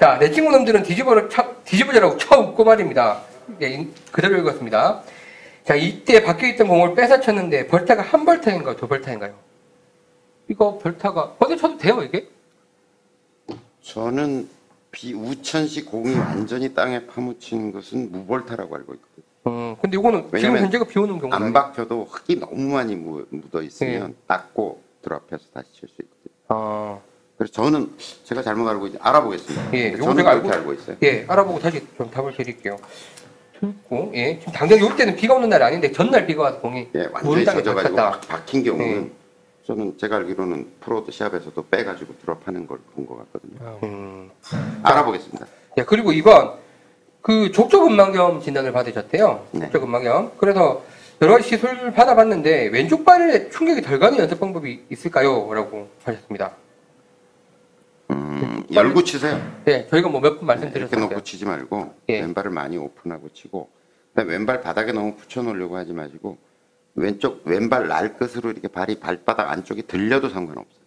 자, 0.00 0.18
내 0.18 0.30
친구 0.30 0.50
놈들은 0.50 0.82
뒤집어를 0.82 1.28
차, 1.28 1.54
뒤집어져라고 1.64 2.16
쳐 2.16 2.40
웃고 2.40 2.64
말입니다. 2.64 3.20
예, 3.60 3.68
인- 3.68 3.94
그대로 4.10 4.36
읽었습니다. 4.38 5.02
자, 5.64 5.74
이때 5.74 6.22
밖에 6.22 6.50
있던 6.50 6.68
공을 6.68 6.94
뺏어쳤는데 6.94 7.68
벌타가 7.68 8.02
한 8.02 8.24
벌타인가요? 8.24 8.76
두 8.76 8.88
벌타인가요? 8.88 9.34
이거 10.48 10.78
벌타가 10.78 11.36
어디 11.38 11.56
쳐도 11.56 11.78
돼요, 11.78 12.02
이게? 12.02 12.28
저는 13.82 14.48
비 14.90 15.12
우천시 15.14 15.84
공이 15.84 16.14
완전히 16.14 16.74
땅에 16.74 17.06
파묻힌 17.06 17.72
것은 17.72 18.10
무벌타라고 18.12 18.74
알고 18.76 18.94
있거든요. 18.94 19.13
음, 19.46 19.76
근데 19.80 19.98
이거는 19.98 20.20
지금 20.24 20.30
왜냐면 20.32 20.62
현재가 20.64 20.84
비 20.86 20.98
오는 20.98 21.18
경우가 21.18 21.36
안 21.36 21.52
박혀도 21.52 22.04
흙이 22.10 22.40
너무 22.40 22.72
많이 22.72 22.94
무- 22.96 23.26
묻어 23.30 23.62
있으면 23.62 24.14
닦고 24.26 24.80
드랍해서 25.02 25.44
다시 25.52 25.68
칠 25.74 25.88
수 25.88 25.94
있거든요. 26.02 26.34
아, 26.48 26.98
그래서 27.36 27.52
저는 27.52 27.90
제가 28.24 28.42
잘못 28.42 28.66
알고 28.68 28.86
있 28.86 28.94
알아보겠습니다. 29.00 29.74
예, 29.74 29.90
근데 29.90 29.98
요거 29.98 30.04
저는 30.04 30.16
제가 30.16 30.30
그렇게 30.34 30.48
알고- 30.48 30.52
알고 30.60 30.72
있어요. 30.72 30.96
예, 31.02 31.24
알아보고 31.28 31.58
다시 31.58 31.86
좀 31.96 32.10
답을 32.10 32.34
드릴게요. 32.34 32.76
고 33.88 34.10
예, 34.14 34.38
지금 34.38 34.52
당장 34.52 34.78
요 34.80 34.94
때는 34.96 35.16
비가 35.16 35.34
오는 35.34 35.48
날이 35.48 35.64
아닌데 35.64 35.90
전날 35.92 36.26
비가 36.26 36.42
와서 36.44 36.60
공이 36.60 36.88
예, 36.94 37.08
완전히 37.12 37.44
땅에 37.44 37.62
젖어가지고. 37.62 37.96
박- 37.96 38.20
박힌 38.28 38.62
경우는 38.62 39.02
네. 39.04 39.10
저는 39.66 39.96
제가 39.96 40.16
알기로는 40.16 40.68
프로들 40.80 41.10
시합에서도 41.10 41.66
빼가지고 41.68 42.14
드랍하는 42.20 42.66
걸 42.66 42.78
본 42.94 43.06
것 43.06 43.16
같거든요. 43.32 43.78
음. 43.82 44.30
알아보겠습니다. 44.82 45.46
예, 45.78 45.82
그리고 45.84 46.12
이번 46.12 46.52
그 47.24 47.50
족저근막염 47.52 48.42
진단을 48.42 48.70
받으셨대요. 48.72 49.46
네. 49.52 49.60
족저근막염. 49.70 50.32
그래서 50.36 50.84
여러 51.22 51.32
가지 51.32 51.48
시술을 51.48 51.94
받아봤는데 51.94 52.66
왼쪽 52.66 53.02
발에 53.06 53.48
충격이 53.48 53.80
덜 53.80 53.98
가는 53.98 54.18
연습 54.18 54.38
방법이 54.38 54.84
있을까요? 54.90 55.50
라고 55.54 55.88
하셨습니다. 56.04 56.52
음, 58.10 58.66
열고 58.70 59.04
치세요. 59.04 59.40
예, 59.68 59.86
저희가 59.86 60.10
뭐 60.10 60.20
몇분 60.20 60.40
이렇게 60.40 60.44
말씀드렸었어요. 60.44 61.00
놓고 61.00 61.22
치지 61.22 61.46
말고 61.46 61.94
예. 62.10 62.20
왼발을 62.20 62.50
많이 62.50 62.76
오픈하고 62.76 63.30
치고 63.32 63.70
그다음에 64.10 64.30
왼발 64.34 64.60
바닥에 64.60 64.92
너무 64.92 65.14
붙여놓으려고 65.16 65.78
하지 65.78 65.94
마시고 65.94 66.36
왼쪽 66.94 67.40
왼발 67.46 67.88
날 67.88 68.18
끝으로 68.18 68.50
이렇게 68.50 68.68
발이 68.68 69.00
발바닥 69.00 69.50
안쪽이 69.50 69.84
들려도 69.86 70.28
상관없어요. 70.28 70.84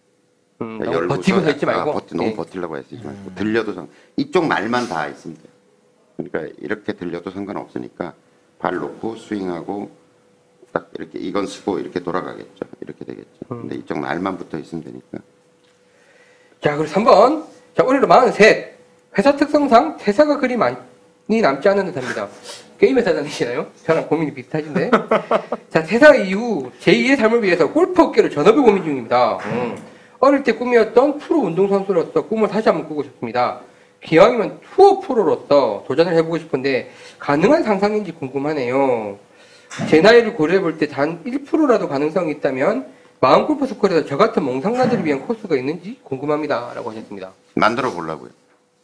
음, 0.60 0.78
그러니까 0.78 0.92
열고서 0.92 1.16
버티고 1.16 1.40
서 1.40 1.50
있지 1.50 1.66
말고. 1.66 1.90
아, 1.90 1.94
버티, 1.94 2.16
너무 2.16 2.28
예. 2.28 2.34
버틸라고 2.36 2.78
애쓰지 2.78 3.02
말고 3.02 3.34
들려도 3.34 3.72
상 3.72 3.88
이쪽 4.16 4.46
말만 4.46 4.88
다 4.88 5.08
있으면 5.08 5.36
돼요. 5.36 5.57
그러니까 6.18 6.52
이렇게 6.58 6.92
들려도 6.92 7.30
상관없으니까 7.30 8.12
발 8.58 8.74
놓고 8.74 9.16
스윙하고 9.16 9.90
딱 10.72 10.90
이렇게 10.98 11.18
이건 11.20 11.46
쓰고 11.46 11.78
이렇게 11.78 12.00
돌아가겠죠. 12.00 12.66
이렇게 12.80 13.04
되겠죠. 13.04 13.28
음. 13.52 13.60
근데 13.62 13.76
이쪽 13.76 14.00
날만 14.00 14.36
붙어 14.36 14.58
있으면 14.58 14.84
되니까. 14.84 15.18
자, 16.60 16.76
그리고 16.76 16.92
3번. 16.92 17.44
자, 17.76 17.84
올해로 17.84 18.08
43. 18.08 18.78
회사 19.16 19.36
특성상 19.36 19.96
퇴사가 19.98 20.38
그리 20.38 20.56
많이 20.56 20.76
남지 21.28 21.68
않은 21.68 21.86
듯합니다. 21.86 22.28
게임 22.78 22.98
회사 22.98 23.14
다니시나요? 23.14 23.68
저랑 23.84 24.08
고민이 24.08 24.34
비슷하신데. 24.34 24.90
자, 25.70 25.82
퇴사 25.84 26.16
이후 26.16 26.70
제2의 26.80 27.16
삶을 27.16 27.42
위해서 27.44 27.72
골프 27.72 28.02
업계를 28.02 28.28
전업을 28.30 28.62
고민 28.62 28.82
중입니다. 28.82 29.36
음. 29.36 29.76
어릴 30.18 30.42
때 30.42 30.52
꿈이었던 30.52 31.18
프로 31.18 31.38
운동선수로서 31.42 32.26
꿈을 32.26 32.48
다시 32.48 32.68
한번 32.68 32.88
꾸고 32.88 33.04
싶습니다. 33.04 33.60
기왕이면 34.02 34.60
투어 34.74 35.00
프로로서 35.00 35.84
도전을 35.86 36.14
해보고 36.16 36.38
싶은데 36.38 36.90
가능한 37.18 37.62
상상인지 37.64 38.12
궁금하네요. 38.12 39.18
제 39.90 40.00
나이를 40.00 40.34
고려해 40.34 40.60
볼 40.60 40.78
때 40.78 40.86
단 40.86 41.22
1%라도 41.24 41.88
가능성이 41.88 42.32
있다면 42.32 42.86
마음 43.20 43.46
골프 43.46 43.66
스쿨에서 43.66 44.06
저 44.06 44.16
같은 44.16 44.42
몽상가들을 44.44 45.04
위한 45.04 45.26
코스가 45.26 45.56
있는지 45.56 45.98
궁금합니다. 46.04 46.72
라고 46.74 46.90
하셨습니다. 46.90 47.32
만들어 47.54 47.90
보려고요. 47.90 48.30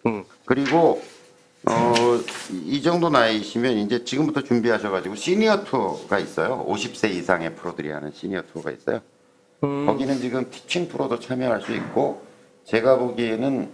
음. 0.06 0.24
그리고 0.44 1.00
어, 1.66 1.94
이 2.50 2.82
정도 2.82 3.08
나이시면 3.08 3.78
이제 3.78 4.04
지금부터 4.04 4.42
준비하셔가지고 4.42 5.14
시니어 5.14 5.64
투어가 5.64 6.18
있어요. 6.18 6.66
50세 6.68 7.10
이상의 7.14 7.54
프로들이 7.54 7.90
하는 7.90 8.12
시니어 8.12 8.42
투어가 8.52 8.70
있어요. 8.72 9.00
음. 9.62 9.86
거기는 9.86 10.18
지금 10.20 10.50
티칭 10.50 10.88
프로도 10.88 11.20
참여할 11.20 11.62
수 11.62 11.72
있고 11.72 12.20
제가 12.64 12.98
보기에는 12.98 13.70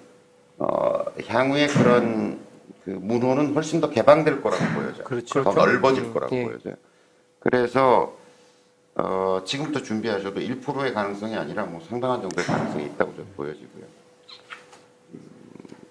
어, 0.61 1.05
향후에 1.27 1.66
그런 1.68 2.38
그 2.85 2.90
문호는 2.90 3.55
훨씬 3.55 3.81
더 3.81 3.88
개방될 3.88 4.42
거라고 4.42 4.62
보여져요. 4.75 5.05
그렇죠. 5.05 5.42
더 5.42 5.53
넓어질 5.55 6.05
음, 6.05 6.12
거라고 6.12 6.37
예. 6.37 6.44
보여져요. 6.44 6.75
그래서 7.40 8.14
어, 8.94 9.40
지금부터 9.44 9.83
준비하셔도 9.83 10.38
1%의 10.40 10.92
가능성이 10.92 11.35
아니라 11.35 11.64
뭐 11.64 11.81
상당한 11.88 12.20
정도의 12.20 12.46
가능성이 12.46 12.85
있다고 12.87 13.12
보여지고요. 13.37 13.85
음, 15.14 15.20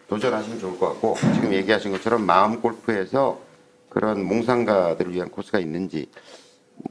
도전하시면 0.08 0.60
좋을 0.60 0.80
것 0.80 0.90
같고 0.90 1.16
지금 1.34 1.52
얘기하신 1.52 1.92
것처럼 1.92 2.24
마음 2.24 2.62
골프에서 2.62 3.40
그런 3.90 4.24
몽상가들을 4.24 5.14
위한 5.14 5.32
코스가 5.32 5.58
있는지 5.58 6.08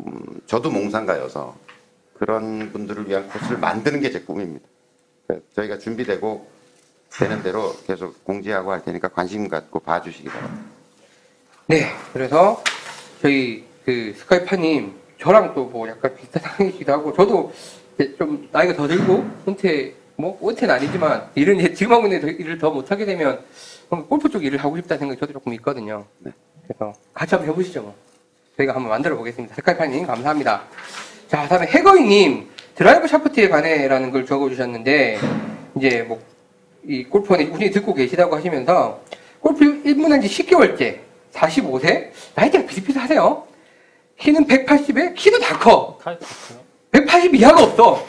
음, 0.01 0.41
저도 0.47 0.71
몽상가여서 0.73 1.57
그런 2.19 2.73
분들을 2.73 3.09
위한 3.09 3.29
코스를 3.29 3.59
만드는 3.59 4.01
게 4.01 4.11
제 4.11 4.21
꿈입니다. 4.23 4.67
그래서 5.29 5.45
저희가 5.55 5.79
준비되고 5.79 6.58
되는 7.17 7.43
대로 7.43 7.75
계속 7.87 8.23
공지하고 8.25 8.73
할 8.73 8.83
테니까 8.85 9.09
관심 9.09 9.49
갖고 9.49 9.81
봐주시기 9.81 10.29
바랍니다. 10.29 10.65
네. 11.67 11.87
그래서 12.13 12.63
저희 13.23 13.65
그 13.85 14.15
스카이파님 14.17 14.95
저랑 15.21 15.55
또 15.55 15.65
뭐 15.65 15.89
약간 15.89 16.15
비슷한 16.17 16.43
상황이기도 16.43 16.93
하고 16.93 17.13
저도 17.13 17.53
좀 18.17 18.49
나이가 18.53 18.75
더 18.75 18.87
들고 18.87 19.29
은퇴 19.49 19.95
뭐 20.17 20.39
은퇴는 20.49 20.75
아니지만 20.75 21.29
일은 21.35 21.59
이제 21.59 21.75
지금 21.75 21.93
하고 21.93 22.05
있는 22.07 22.21
더- 22.21 22.29
일을 22.29 22.59
더 22.59 22.71
못하게 22.71 23.05
되면 23.05 23.45
골프 24.09 24.29
쪽 24.29 24.45
일을 24.45 24.59
하고 24.63 24.77
싶다는 24.77 24.99
생각이 25.01 25.19
저도 25.21 25.33
조금 25.33 25.53
있거든요. 25.55 26.05
네. 26.19 26.31
그래서 26.67 26.93
같이 27.15 27.35
한번 27.35 27.51
해보시죠. 27.53 27.83
뭐. 27.83 27.95
저희가 28.57 28.75
한번 28.75 28.91
만들어 28.91 29.17
보겠습니다. 29.17 29.55
스카이파님 29.57 30.07
감사합니다. 30.07 30.63
자, 31.29 31.47
다음에 31.49 31.67
해거이님 31.67 32.49
드라이브 32.75 33.07
샤프트에 33.09 33.49
관해라는 33.49 34.11
걸 34.13 34.25
적어주셨는데 34.27 35.19
이제 35.77 36.03
뭐 36.03 36.21
이 36.89 37.05
골프 37.05 37.27
허니 37.27 37.45
우리 37.53 37.71
듣고 37.71 37.93
계시다고 37.93 38.35
하시면서 38.35 39.01
골프 39.41 39.65
입문한 39.85 40.23
지 40.23 40.29
10개월째 40.29 40.97
45세 41.33 42.09
나이대가 42.35 42.67
비슷비슷하세요. 42.67 43.47
키는 44.19 44.47
180에 44.47 45.15
키도 45.15 45.39
다 45.39 45.59
커. 45.59 45.99
칼 45.99 46.19
같아요. 46.19 46.59
180 46.91 47.35
이하가 47.35 47.63
없어. 47.63 48.05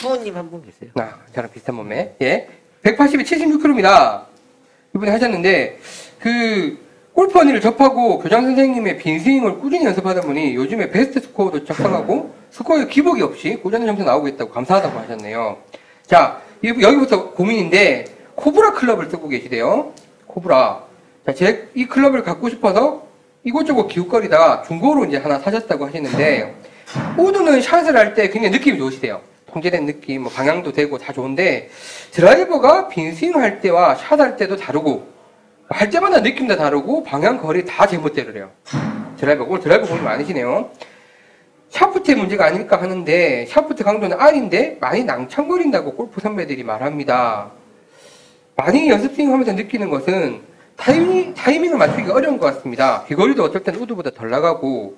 부모님 0.00 0.34
한 0.36 0.50
분 0.50 0.64
계세요. 0.64 0.90
아, 0.94 1.18
저랑 1.34 1.50
비슷한 1.52 1.76
몸매. 1.76 2.14
예. 2.22 2.48
180에 2.82 3.22
76kg입니다. 3.24 4.22
이번에 4.96 5.12
하셨는데, 5.12 5.78
그, 6.18 6.78
골프 7.12 7.38
허니를 7.38 7.60
접하고 7.60 8.18
교장 8.20 8.42
선생님의 8.44 8.96
빈스윙을 8.98 9.58
꾸준히 9.58 9.84
연습하다 9.84 10.22
보니 10.22 10.54
요즘에 10.54 10.88
베스트 10.90 11.20
스코어도 11.20 11.64
작성하고 11.66 12.32
스코어에 12.50 12.86
기복이 12.86 13.20
없이 13.22 13.58
꾸준히 13.62 13.84
점수 13.86 14.02
나오고 14.04 14.28
있다고 14.28 14.50
감사하다고 14.50 14.98
하셨네요. 15.00 15.58
자, 16.06 16.40
이- 16.40 16.47
여기부터 16.64 17.30
고민인데, 17.30 18.04
코브라 18.34 18.72
클럽을 18.74 19.10
쓰고 19.10 19.28
계시대요. 19.28 19.92
코브라. 20.26 20.82
자, 21.26 21.34
제 21.34 21.68
이 21.74 21.86
클럽을 21.86 22.22
갖고 22.22 22.48
싶어서 22.48 23.06
이곳저곳 23.44 23.88
기웃거리다가 23.88 24.62
중고로 24.66 25.04
이제 25.06 25.16
하나 25.18 25.38
사셨다고 25.38 25.86
하시는데, 25.86 26.54
우드는 27.18 27.60
샷을 27.60 27.96
할 27.96 28.14
때 28.14 28.28
굉장히 28.30 28.50
느낌이 28.56 28.78
좋으시대요. 28.78 29.20
통제된 29.52 29.86
느낌, 29.86 30.22
뭐 30.22 30.32
방향도 30.32 30.72
되고 30.72 30.98
다 30.98 31.12
좋은데 31.12 31.70
드라이버가 32.12 32.88
빈스윙 32.88 33.34
할 33.36 33.60
때와 33.60 33.94
샷 33.94 34.20
할 34.20 34.36
때도 34.36 34.56
다르고 34.56 35.06
할 35.70 35.88
때마다 35.90 36.20
느낌도 36.20 36.56
다르고 36.56 37.02
방향 37.02 37.38
거리 37.38 37.64
다 37.64 37.86
제멋대로래요. 37.86 38.50
드라이버 39.18 39.44
오늘 39.44 39.60
드라이버 39.62 39.86
고민 39.86 40.04
많으시네요. 40.04 40.70
샤프트의 41.70 42.16
문제가 42.16 42.46
아닐까 42.46 42.80
하는데 42.80 43.46
샤프트 43.46 43.84
강도는 43.84 44.18
R인데 44.18 44.78
많이 44.80 45.04
낭창거린다고 45.04 45.94
골프 45.94 46.20
선배들이 46.20 46.64
말합니다. 46.64 47.50
많이 48.56 48.88
연습 48.88 49.14
스윙 49.14 49.32
하면서 49.32 49.52
느끼는 49.52 49.90
것은 49.90 50.40
타이밍, 50.76 51.34
타이밍을 51.34 51.76
맞추기가 51.76 52.14
어려운 52.14 52.38
것 52.38 52.46
같습니다. 52.54 53.04
비거리도 53.04 53.44
어떨 53.44 53.62
땐 53.62 53.74
우드보다 53.74 54.10
덜 54.10 54.30
나가고 54.30 54.96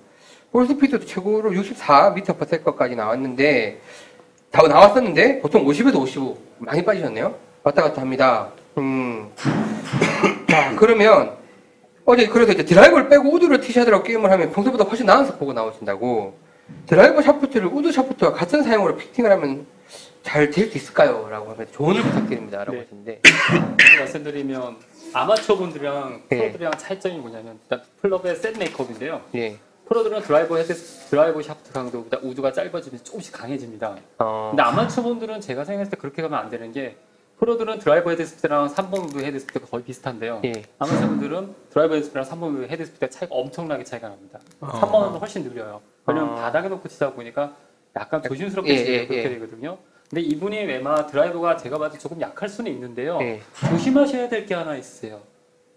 볼 0.53 0.67
스피드도 0.67 1.07
최고로 1.07 1.51
64m 1.51 2.25
per 2.25 2.47
second까지 2.47 2.97
나왔는데 2.97 3.81
다 4.51 4.63
나왔었는데 4.67 5.41
보통 5.41 5.65
50에서 5.65 5.97
55 5.97 6.39
많이 6.59 6.85
빠지셨네요. 6.85 7.35
왔다 7.63 7.83
갔다 7.83 8.01
합니다. 8.03 8.49
음. 8.79 9.31
자 10.49 10.75
그러면 10.77 11.33
어제 12.05 12.27
그래서 12.27 12.53
이제 12.53 12.65
드라이버를 12.65 13.09
빼고 13.09 13.31
우드를 13.33 13.61
티샷으로 13.61 14.03
게임을 14.03 14.31
하면 14.31 14.51
평소보다 14.53 14.85
훨씬 14.85 15.07
나은 15.07 15.27
스코어가 15.27 15.53
나오신다고 15.53 16.35
드라이버 16.87 17.23
샤프트를 17.23 17.69
우드 17.69 17.93
샤프트와 17.93 18.33
같은 18.33 18.63
사양으로 18.63 18.97
fitting을 18.97 19.31
하면 19.33 19.67
잘 20.23 20.51
될 20.51 20.71
수 20.71 20.77
있을까요? 20.77 21.29
라고 21.31 21.51
하면 21.53 21.67
조언을 21.73 22.03
부탁드립니다. 22.03 22.59
라고 22.59 22.73
네. 22.73 22.81
하시는데 22.81 23.21
말씀드리면 23.99 24.77
아마추어 25.13 25.57
분들이랑 25.57 26.23
예. 26.33 26.37
프로들이랑 26.39 26.73
차이점이 26.77 27.17
뭐냐면 27.19 27.59
일단 27.63 27.83
클럽의 28.03 28.37
set 28.37 28.57
makeup인데요. 28.59 29.23
예. 29.35 29.59
프로들은 29.89 30.23
드라이버 30.23 30.57
헤드 30.57 30.75
드라이버 30.75 31.43
샤프트 31.43 31.73
강도보다 31.73 32.19
우드가 32.23 32.53
짧아지면서 32.53 33.03
조금씩 33.03 33.33
강해집니다. 33.33 33.97
어, 34.19 34.49
근데 34.53 34.63
아마추어 34.63 35.03
분들은 35.03 35.41
제가 35.41 35.65
생각했을 35.65 35.91
때 35.91 35.97
그렇게 35.97 36.23
가면 36.23 36.39
안 36.39 36.49
되는 36.51 36.71
게 36.71 36.97
프로들은 37.41 37.79
드라이버 37.79 38.11
헤드스피드랑 38.11 38.69
3번 38.69 39.09
우드 39.09 39.25
헤드스피드가 39.25 39.67
거의 39.67 39.83
비슷한데요. 39.83 40.43
예. 40.45 40.53
아마추어분들은 40.79 41.55
드라이버 41.71 41.95
헤드스피드랑 41.95 42.29
3번 42.29 42.55
우드 42.55 42.67
헤드스피드가 42.71 43.09
차이가 43.09 43.35
엄청나게 43.35 43.83
차이가 43.85 44.09
납니다. 44.11 44.39
아. 44.61 44.81
3번은 44.81 45.19
훨씬 45.19 45.43
느려요. 45.43 45.81
왜냐면 46.11 46.39
아. 46.39 46.43
바닥에 46.43 46.69
놓고 46.69 46.89
치다 46.89 47.13
보니까 47.13 47.57
약간 47.97 48.23
조심스럽게 48.23 48.71
예, 48.73 48.77
치면 48.79 48.93
예, 48.95 49.07
그렇게 49.07 49.25
예. 49.25 49.29
되거든요. 49.31 49.79
근데 50.09 50.23
이분이 50.23 50.65
아마 50.65 51.07
드라이버가 51.07 51.57
제가 51.57 51.79
봐도 51.79 51.97
조금 51.99 52.21
약할 52.21 52.49
수는 52.49 52.71
있는데요. 52.73 53.19
예. 53.23 53.41
조심하셔야 53.69 54.29
될 54.29 54.47
게 54.47 54.55
하나 54.55 54.77
있어요. 54.77 55.21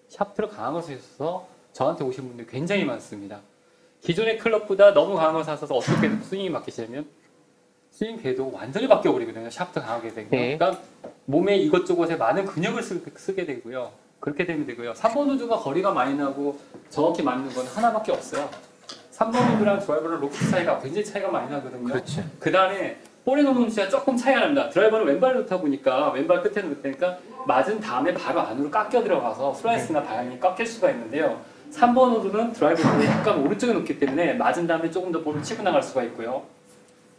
샤프트를 0.09 0.49
강한 0.49 0.73
것을 0.73 0.97
써서 0.99 1.47
저한테 1.71 2.03
오신 2.03 2.27
분들이 2.27 2.47
굉장히 2.47 2.83
많습니다. 2.85 3.39
기존의 4.01 4.37
클럽보다 4.39 4.93
너무 4.93 5.15
강한 5.15 5.33
걸 5.33 5.43
사서 5.43 5.65
어떻게 5.73 6.09
스윙이 6.09 6.49
바뀌시냐면 6.49 7.07
스윙 7.91 8.17
궤도 8.21 8.51
완전히 8.51 8.87
바뀌어버리거든요. 8.87 9.49
샤프트 9.49 9.79
강하게 9.79 10.09
되면. 10.13 10.29
네. 10.31 10.57
그러니까 10.57 10.81
몸에 11.25 11.55
이것저것에 11.57 12.15
많은 12.15 12.45
근육을 12.45 12.81
쓰, 12.83 13.01
게 13.35 13.45
되고요. 13.45 13.91
그렇게 14.19 14.45
되면 14.45 14.65
되고요. 14.65 14.93
3번 14.93 15.29
우드가 15.31 15.57
거리가 15.57 15.93
많이 15.93 16.15
나고 16.15 16.59
정확히 16.89 17.21
맞는 17.21 17.53
건 17.53 17.65
하나밖에 17.67 18.11
없어요. 18.11 18.49
3번 19.23 19.55
우드랑 19.55 19.79
드라이버랑 19.79 20.19
로프트 20.19 20.49
차이가 20.49 20.79
굉장히 20.79 21.05
차이가 21.05 21.29
많이 21.29 21.49
나거든요. 21.49 21.83
그렇지. 21.83 22.23
그 22.39 22.51
다음에 22.51 22.97
볼에 23.23 23.41
놓는 23.43 23.69
숫자가 23.69 23.89
조금 23.89 24.17
차이가 24.17 24.41
납니다. 24.41 24.69
드라이버는 24.69 25.05
왼발로 25.05 25.41
놓다 25.41 25.59
보니까 25.59 26.11
왼발 26.11 26.41
끝에 26.41 26.65
놓으니까 26.65 27.17
맞은 27.47 27.79
다음에 27.79 28.13
바로 28.13 28.41
안으로 28.41 28.69
깎여 28.69 29.03
들어가서 29.03 29.53
슬라이스나 29.53 30.03
방향이 30.03 30.39
깎일 30.39 30.65
수가 30.65 30.91
있는데요. 30.91 31.39
3번 31.71 32.11
우드는 32.11 32.53
드라이버를 32.53 33.05
약간 33.05 33.39
오른쪽에 33.39 33.73
놓기 33.73 33.97
때문에 33.99 34.33
맞은 34.33 34.67
다음에 34.67 34.91
조금 34.91 35.11
더 35.11 35.21
볼을 35.21 35.41
치고 35.41 35.63
나갈 35.63 35.81
수가 35.81 36.03
있고요. 36.03 36.43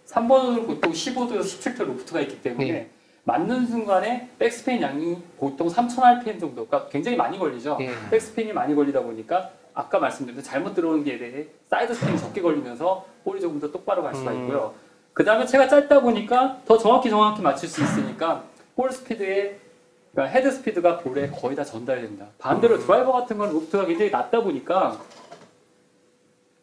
3번 0.06 0.30
우드는 0.30 0.66
보통 0.66 0.92
15도에서 0.92 1.40
17도 1.40 1.86
로프트가 1.86 2.20
있기 2.20 2.42
때문에 2.42 2.72
네. 2.72 2.90
맞는 3.24 3.66
순간에 3.66 4.28
백스핀 4.38 4.82
양이 4.82 5.16
보통 5.38 5.66
3000rpm 5.68 6.38
정도가 6.38 6.88
굉장히 6.88 7.16
많이 7.16 7.38
걸리죠. 7.38 7.78
예. 7.80 7.90
백스핀이 8.10 8.52
많이 8.52 8.74
걸리다 8.74 9.00
보니까 9.00 9.50
아까 9.74 9.98
말씀드린 9.98 10.42
잘못 10.42 10.74
들어오는 10.74 11.02
궤도에 11.04 11.46
사이드 11.68 11.94
스핀이 11.94 12.18
적게 12.18 12.40
걸리면서 12.40 13.04
볼이 13.24 13.40
조금 13.40 13.60
더 13.60 13.70
똑바로 13.70 14.02
갈 14.02 14.14
수가 14.14 14.30
음. 14.30 14.42
있고요. 14.42 14.74
그 15.12 15.24
다음에 15.24 15.46
채가 15.46 15.68
짧다 15.68 16.00
보니까 16.00 16.60
더 16.64 16.78
정확히 16.78 17.10
정확히 17.10 17.42
맞출 17.42 17.68
수 17.68 17.82
있으니까 17.82 18.44
볼 18.76 18.90
스피드에 18.90 19.58
그러니까 20.12 20.36
헤드 20.36 20.50
스피드가 20.50 20.98
볼에 20.98 21.28
거의 21.28 21.56
다 21.56 21.64
전달됩니다. 21.64 22.26
반대로 22.38 22.78
드라이버 22.78 23.12
같은 23.12 23.36
건 23.36 23.52
로프트가 23.52 23.86
굉장히 23.86 24.10
낮다 24.10 24.42
보니까 24.42 24.98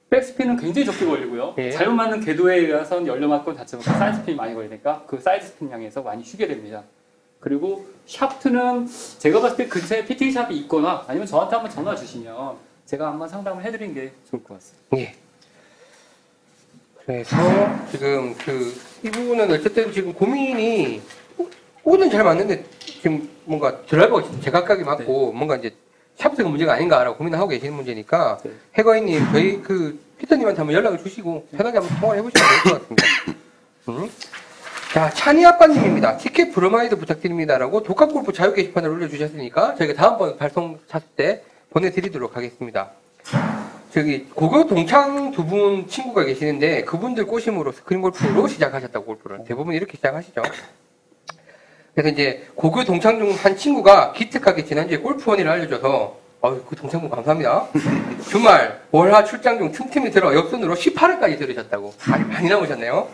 백스핀은 0.10 0.58
굉장히 0.58 0.86
적게 0.86 1.06
걸리고요. 1.06 1.56
예. 1.58 1.71
잘못 1.71 1.93
맞는 1.93 2.19
궤도에 2.21 2.58
의해서는 2.58 3.08
열려 3.08 3.30
맞고 3.30 3.54
닫히면 3.54 3.84
사이드 3.84 4.17
스핀이 4.19 4.36
많이 4.38 4.54
걸리니까 4.54 5.04
그 5.08 5.19
사이드 5.19 5.45
스핀 5.45 5.69
양에 5.71 5.83
의해서 5.83 6.02
많이 6.02 6.24
휘게 6.24 6.47
됩니다. 6.47 6.84
그리고 7.39 7.86
샤프트는 8.06 8.88
제가 9.19 9.41
봤을 9.41 9.58
때 9.58 9.67
근처에 9.67 10.06
PT 10.06 10.32
샵이 10.32 10.58
있거나 10.60 11.06
아니면 11.08 11.26
저한테 11.26 11.56
한번 11.56 11.71
전화 11.71 11.95
주시면 11.95 12.70
제가 12.91 13.08
한번 13.08 13.30
상담을 13.30 13.63
해드리는 13.63 13.93
게 13.95 14.12
좋을 14.30 14.43
것 14.43 14.56
같습니다. 14.56 14.97
예. 14.97 15.15
그래서 17.06 17.36
지금 17.89 18.36
그 18.36 18.73
이 19.04 19.10
부분은 19.10 19.49
어쨌든 19.49 19.91
지금 19.91 20.13
고민이 20.13 21.01
오는 21.84 22.10
잘 22.12 22.23
맞는데 22.23 22.63
지금 22.80 23.27
뭔가 23.45 23.82
드라이버가 23.86 24.39
제각각이 24.41 24.84
맞고 24.84 25.32
뭔가 25.32 25.56
이제 25.56 25.73
샤프트가 26.17 26.47
문제가 26.49 26.73
아닌가라고 26.73 27.17
고민을 27.17 27.39
하고 27.39 27.47
계시는 27.47 27.73
문제니까 27.73 28.38
네. 28.43 28.51
해거이님 28.77 29.32
저희 29.32 29.62
그 29.63 29.99
fitter님한테 30.19 30.60
한번 30.60 30.75
연락을 30.75 30.99
주시고 30.99 31.47
편하게 31.58 31.80
한번 31.80 31.99
통화를 31.99 32.19
해보시면 32.21 32.47
될 32.63 32.73
것 32.73 32.82
같습니다. 32.82 33.06
음. 33.89 34.10
자 34.93 35.10
찬이 35.10 35.43
아빠님입니다. 35.43 36.17
티켓 36.17 36.51
브로마이드 36.51 36.95
부탁드립니다라고 36.97 37.82
독학골프 37.82 38.34
자유 38.34 38.54
게시판을 38.54 38.88
올려주셨으니까 38.89 39.75
저희가 39.75 39.95
다음번 39.95 40.38
발송 40.38 40.77
찼을 40.89 41.01
때 41.15 41.43
보내드리도록 41.71 42.36
하겠습니다. 42.38 42.91
저기 43.93 44.25
고교 44.34 44.67
동창 44.67 45.31
두 45.31 45.45
분 45.45 45.88
친구가 45.88 46.23
계시는데 46.25 46.84
그분들 46.84 47.25
꼬심으로 47.25 47.71
스크린 47.71 48.01
골프로 48.01 48.47
시작하셨다고 48.47 49.05
골프를 49.05 49.43
대부분 49.45 49.73
이렇게 49.75 49.97
시작하시죠. 49.97 50.41
그래서 51.93 52.10
이제 52.10 52.47
고교 52.55 52.86
동창 52.86 53.17
중 53.19 53.31
한 53.34 53.57
친구가 53.57 54.13
기특하게 54.13 54.63
지난주에 54.65 54.97
골프원이를 54.97 55.49
알려줘서 55.51 56.17
어유 56.43 56.63
그 56.67 56.75
동창분 56.75 57.10
감사합니다. 57.10 57.67
주말 58.29 58.81
월화 58.91 59.23
출장 59.25 59.57
중 59.57 59.71
틈틈이 59.71 60.12
들어 60.12 60.34
옆손으로 60.34 60.73
18회까지 60.75 61.38
들으셨다고 61.38 61.93
많이 62.07 62.23
많이 62.25 62.49
나오셨네요. 62.49 63.07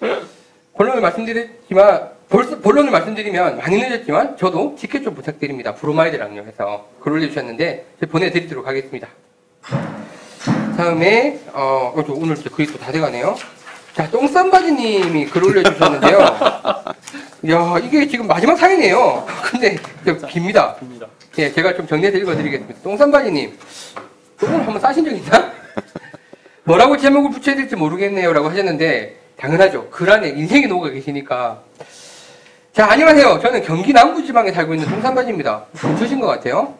본론을 0.76 1.00
말씀드렸지만 1.00 2.00
볼- 2.00 2.17
본론을 2.28 2.90
말씀드리면 2.90 3.56
많이 3.58 3.78
늦었지만 3.78 4.36
저도 4.36 4.76
티켓 4.78 5.02
좀 5.02 5.14
부탁드립니다. 5.14 5.74
브로마이드랑요 5.74 6.42
해서 6.42 6.86
글 7.00 7.12
올려주셨는데 7.12 7.86
제가 8.00 8.12
보내드리도록 8.12 8.66
하겠습니다. 8.66 9.08
다음에 10.76 11.40
어 11.52 11.92
어, 11.96 12.04
저 12.06 12.12
오늘 12.12 12.36
글이 12.36 12.68
또 12.70 12.78
다 12.78 12.92
돼가네요. 12.92 13.34
자 13.94 14.08
똥쌈바지님이 14.10 15.26
글 15.26 15.44
올려주셨는데요. 15.44 16.18
야 17.50 17.78
이게 17.82 18.06
지금 18.06 18.26
마지막 18.26 18.56
사연이에요. 18.56 19.26
근데 19.50 19.76
좀 20.04 20.18
깁니다. 20.28 20.76
예, 21.38 21.50
제가 21.52 21.74
좀 21.74 21.86
정리해서 21.86 22.18
읽어드리겠습니다. 22.18 22.80
똥쌈바지님, 22.82 23.56
똥을 24.40 24.54
한번 24.58 24.80
싸신 24.80 25.04
적 25.04 25.12
있나? 25.12 25.52
뭐라고 26.64 26.96
제목을 26.96 27.30
붙여야 27.30 27.54
될지 27.54 27.76
모르겠네요. 27.76 28.32
라고 28.32 28.50
하셨는데, 28.50 29.16
당연하죠. 29.36 29.88
글 29.90 30.10
안에 30.10 30.30
인생이 30.30 30.66
녹아 30.66 30.90
계시니까. 30.90 31.62
자, 32.78 32.92
안녕하세요. 32.92 33.40
저는 33.40 33.62
경기 33.64 33.92
남부지방에 33.92 34.52
살고 34.52 34.72
있는 34.72 34.88
똥쌈바지입니다. 34.88 35.66
주신 35.98 36.20
것 36.20 36.28
같아요. 36.28 36.76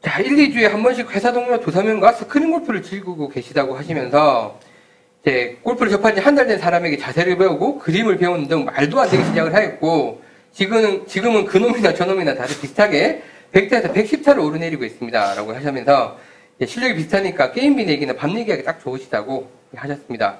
자, 0.00 0.20
1, 0.20 0.36
2주에 0.36 0.68
한 0.68 0.84
번씩 0.84 1.10
회사 1.10 1.32
동료 1.32 1.58
조사면과 1.58 2.12
스크린 2.12 2.52
골프를 2.52 2.80
즐기고 2.80 3.28
계시다고 3.28 3.76
하시면서, 3.76 4.60
이제 5.22 5.58
골프를 5.64 5.90
접한 5.90 6.14
지 6.14 6.20
한 6.20 6.36
달 6.36 6.46
된 6.46 6.60
사람에게 6.60 6.96
자세를 6.96 7.36
배우고 7.38 7.80
그림을 7.80 8.18
배우는 8.18 8.46
등 8.46 8.66
말도 8.66 9.00
안 9.00 9.10
되게 9.10 9.24
시작을 9.24 9.52
하였고, 9.52 10.22
지금은, 10.52 11.08
지금은 11.08 11.46
그놈이나 11.46 11.92
저놈이나 11.92 12.36
다들 12.36 12.60
비슷하게 12.60 13.24
100타에서 13.52 13.92
110타를 13.92 14.44
오르내리고 14.44 14.84
있습니다. 14.84 15.34
라고 15.34 15.56
하시면서, 15.56 16.18
실력이 16.64 16.94
비슷하니까 16.94 17.50
게임비 17.50 17.84
내기나 17.86 18.12
밥 18.12 18.32
내기하기 18.32 18.62
딱 18.62 18.80
좋으시다고 18.80 19.50
하셨습니다. 19.74 20.38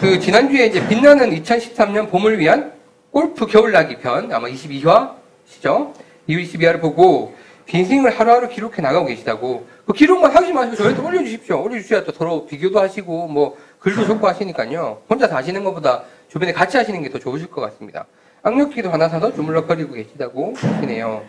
그, 0.00 0.18
지난주에 0.18 0.66
이제 0.66 0.86
빛나는 0.88 1.30
2013년 1.30 2.10
봄을 2.10 2.38
위한 2.38 2.72
골프 3.10 3.46
겨울나기 3.46 3.98
편, 3.98 4.32
아마 4.32 4.48
22화시죠? 4.48 5.92
22화를 6.28 6.80
보고, 6.80 7.34
빈스윙을 7.66 8.10
하루하루 8.18 8.48
기록해 8.48 8.80
나가고 8.82 9.06
계시다고. 9.06 9.66
그 9.86 9.92
기록만 9.92 10.30
하지 10.34 10.52
마시고 10.52 10.76
저희한테 10.76 11.02
올려주십시오. 11.02 11.62
올려주셔야 11.62 12.04
또 12.04 12.12
서로 12.12 12.46
비교도 12.46 12.80
하시고, 12.80 13.28
뭐, 13.28 13.56
글도 13.78 14.06
적고 14.06 14.26
하시니까요. 14.28 15.02
혼자서 15.08 15.36
하시는 15.36 15.62
것보다 15.62 16.04
주변에 16.28 16.52
같이 16.52 16.76
하시는 16.76 17.02
게 17.02 17.08
더 17.10 17.18
좋으실 17.18 17.50
것 17.50 17.60
같습니다. 17.60 18.06
악력기도 18.42 18.90
하나 18.90 19.08
사서 19.08 19.32
주물럭거리고 19.34 19.94
계시다고 19.94 20.54
하시네요. 20.56 21.22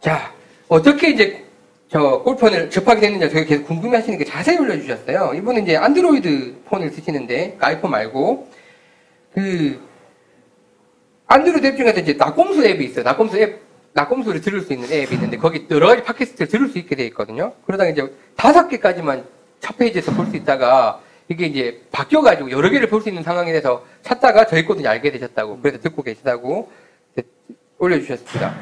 자, 0.00 0.32
어떻게 0.68 1.10
이제 1.10 1.43
저 1.94 2.22
골폰을 2.24 2.70
접하게 2.70 3.02
됐는지 3.02 3.32
저희 3.32 3.44
계속 3.44 3.66
궁금해 3.68 3.98
하시니까 3.98 4.24
자세히 4.24 4.58
올려주셨어요. 4.58 5.32
이분은 5.36 5.62
이제 5.62 5.76
안드로이드 5.76 6.62
폰을 6.64 6.90
쓰시는데, 6.90 7.54
그 7.56 7.64
아이폰 7.64 7.92
말고, 7.92 8.48
그, 9.32 9.80
안드로이드 11.28 11.64
앱 11.68 11.76
중에서 11.76 12.00
이제 12.00 12.14
낙곰수 12.14 12.66
앱이 12.66 12.84
있어요. 12.86 13.04
낙곰수 13.04 13.38
앱, 13.38 13.60
낙곰수를 13.92 14.40
들을 14.40 14.62
수 14.62 14.72
있는 14.72 14.90
앱이 14.90 15.14
있는데, 15.14 15.36
거기 15.36 15.68
여러 15.70 15.86
가지 15.86 16.02
팟캐스트를 16.02 16.48
들을 16.48 16.68
수 16.68 16.78
있게 16.78 16.96
돼 16.96 17.04
있거든요. 17.06 17.52
그러다가 17.64 17.88
이제 17.90 18.04
다섯 18.34 18.66
개까지만 18.66 19.24
첫 19.60 19.78
페이지에서 19.78 20.10
볼 20.14 20.26
수 20.26 20.34
있다가, 20.34 21.00
이게 21.28 21.46
이제 21.46 21.80
바뀌어가지고 21.92 22.50
여러 22.50 22.70
개를 22.70 22.88
볼 22.88 23.02
수 23.02 23.08
있는 23.08 23.22
상황이 23.22 23.52
돼서 23.52 23.84
찾다가 24.02 24.48
저희 24.48 24.64
거도 24.64 24.84
알게 24.88 25.12
되셨다고, 25.12 25.60
그래서 25.60 25.78
듣고 25.78 26.02
계시다고 26.02 26.72
올려주셨습니다. 27.78 28.56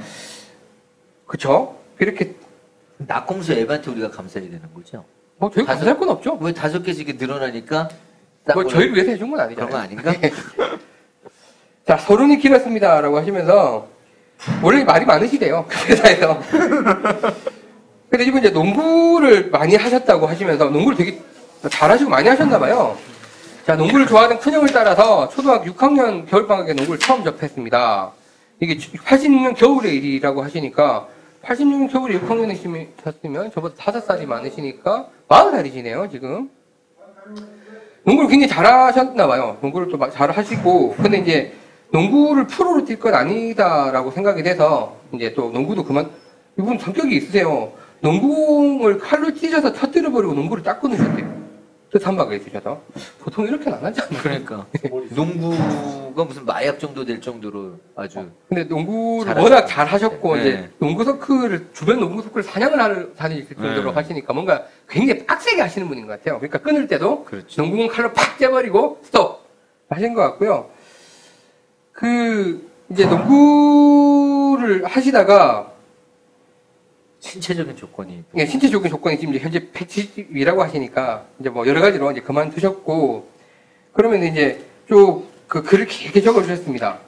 그쵸? 1.27 1.79
이렇게, 1.99 2.35
낙공수 3.07 3.53
앱한테 3.53 3.91
우리가 3.91 4.11
감사해야 4.11 4.51
되는 4.51 4.63
거죠? 4.75 5.05
뭐, 5.39 5.51
저희 5.51 5.65
다섯- 5.65 5.79
감사할 5.81 5.99
건 5.99 6.09
없죠? 6.11 6.39
왜 6.41 6.53
다섯 6.53 6.83
개씩 6.83 7.09
이렇게 7.09 7.25
늘어나니까 7.25 7.89
딱 8.47 8.55
뭐, 8.55 8.63
올라- 8.65 8.73
저희를 8.75 8.95
위해서 8.95 9.11
해준 9.13 9.31
건 9.31 9.41
아니잖아요. 9.41 9.69
그런 9.69 9.71
거 9.71 9.85
아닌가? 9.85 10.13
자, 11.87 11.97
서른이 11.97 12.39
길었습니다. 12.39 13.01
라고 13.01 13.19
하시면서, 13.19 13.89
원래 14.63 14.85
말이 14.85 15.05
많으시대요. 15.05 15.67
그 15.69 15.87
회사에서. 15.89 16.41
근데 18.09 18.25
이분 18.25 18.41
이제 18.41 18.51
농구를 18.51 19.51
많이 19.51 19.75
하셨다고 19.77 20.27
하시면서, 20.27 20.67
농구를 20.71 20.97
되게 20.97 21.21
잘하시고 21.69 22.09
많이 22.11 22.29
하셨나봐요. 22.29 22.97
자, 23.67 23.75
농구를 23.77 24.07
좋아하는 24.07 24.39
큰형을 24.39 24.69
따라서 24.73 25.29
초등학교 25.29 25.73
6학년 25.73 26.29
겨울방학에 26.29 26.75
농구를 26.75 26.99
처음 26.99 27.25
접했습니다. 27.25 28.13
이게 28.61 28.77
86년 28.77 29.57
겨울의 29.57 29.95
일이라고 29.97 30.43
하시니까, 30.43 31.07
86년 31.45 31.91
겨울에 31.91 32.19
6학년이셨으면 32.21 33.53
저보다 33.53 33.75
5살이 33.75 34.27
많으시니까, 34.27 35.09
40살이시네요, 35.29 36.11
지금. 36.11 36.51
농구를 38.05 38.31
굉장히 38.31 38.49
잘하셨나 38.49 39.27
봐요. 39.27 39.59
농구를 39.61 39.89
또 39.89 40.11
잘 40.11 40.31
하시고, 40.31 40.95
근데 40.97 41.19
이제 41.19 41.53
농구를 41.93 42.47
프로로 42.47 42.85
뛸 42.85 42.99
건 42.99 43.15
아니다라고 43.15 44.11
생각이 44.11 44.43
돼서 44.43 44.97
이제 45.13 45.35
또 45.35 45.51
농구도 45.51 45.85
그만 45.85 46.11
이분 46.59 46.79
성격이 46.79 47.17
있으세요. 47.17 47.73
농구공을 48.01 48.99
칼로 48.99 49.33
찢어서 49.35 49.73
터뜨려 49.73 50.11
버리고 50.11 50.35
농구를 50.35 50.63
딱 50.63 50.81
끊으셨대요. 50.81 51.43
그 51.93 51.99
삼박에 51.99 52.37
있으셔서 52.37 52.81
보통 53.21 53.47
이렇게는 53.47 53.77
안 53.77 53.85
하지 53.85 54.01
않나요? 54.01 54.23
그러니까 54.23 54.67
농구가 55.15 56.25
무슨 56.25 56.47
마약 56.47 56.81
정도 56.81 57.05
될 57.05 57.21
정도로 57.21 57.79
아주 57.95 58.31
근데 58.49 58.65
농구를 58.65 59.27
잘하시죠. 59.27 59.43
워낙 59.45 59.67
잘 59.67 59.87
하셨고 59.87 60.37
네. 60.37 60.41
이제 60.41 60.71
농구 60.79 61.05
서클을 61.05 61.69
주변 61.75 62.01
농구 62.01 62.23
서클 62.23 62.43
사냥을 62.43 62.81
하는 62.81 63.15
다닐 63.15 63.47
정도로 63.47 63.91
네. 63.91 63.95
하시니까 63.95 64.33
뭔가 64.33 64.65
굉장히 64.89 65.27
빡세게 65.27 65.61
하시는 65.61 65.87
분인 65.87 66.07
것 66.07 66.15
같아요. 66.19 66.39
그러니까 66.39 66.61
끊을 66.61 66.89
때도 66.89 67.25
그렇죠. 67.25 67.61
농구공 67.61 67.89
칼로 67.89 68.11
팍 68.15 68.39
째버리고 68.39 69.01
스톱 69.03 69.43
하신 69.91 70.15
것 70.15 70.23
같고요. 70.23 70.71
그 71.93 72.71
이제 72.91 73.05
농구를 73.05 74.87
하시다가 74.87 75.72
신체적인 77.33 77.77
조건이 77.77 78.25
예, 78.37 78.45
신체적인 78.47 78.91
조건이 78.91 79.17
지금 79.19 79.33
이제 79.35 79.45
현재 79.45 79.61
170이라고 79.73 80.59
하시니까 80.59 81.25
이제 81.41 81.49
뭐 81.51 81.67
여러 81.69 81.81
가지로 81.81 82.11
이제 82.11 82.21
그만두셨고 82.21 83.29
그러면 83.93 84.25
이제 84.25 84.61
쭉 84.89 85.31
그 85.53 85.63
글을 85.63 85.85
길게 85.87 86.23
적어주셨습니다. 86.23 86.99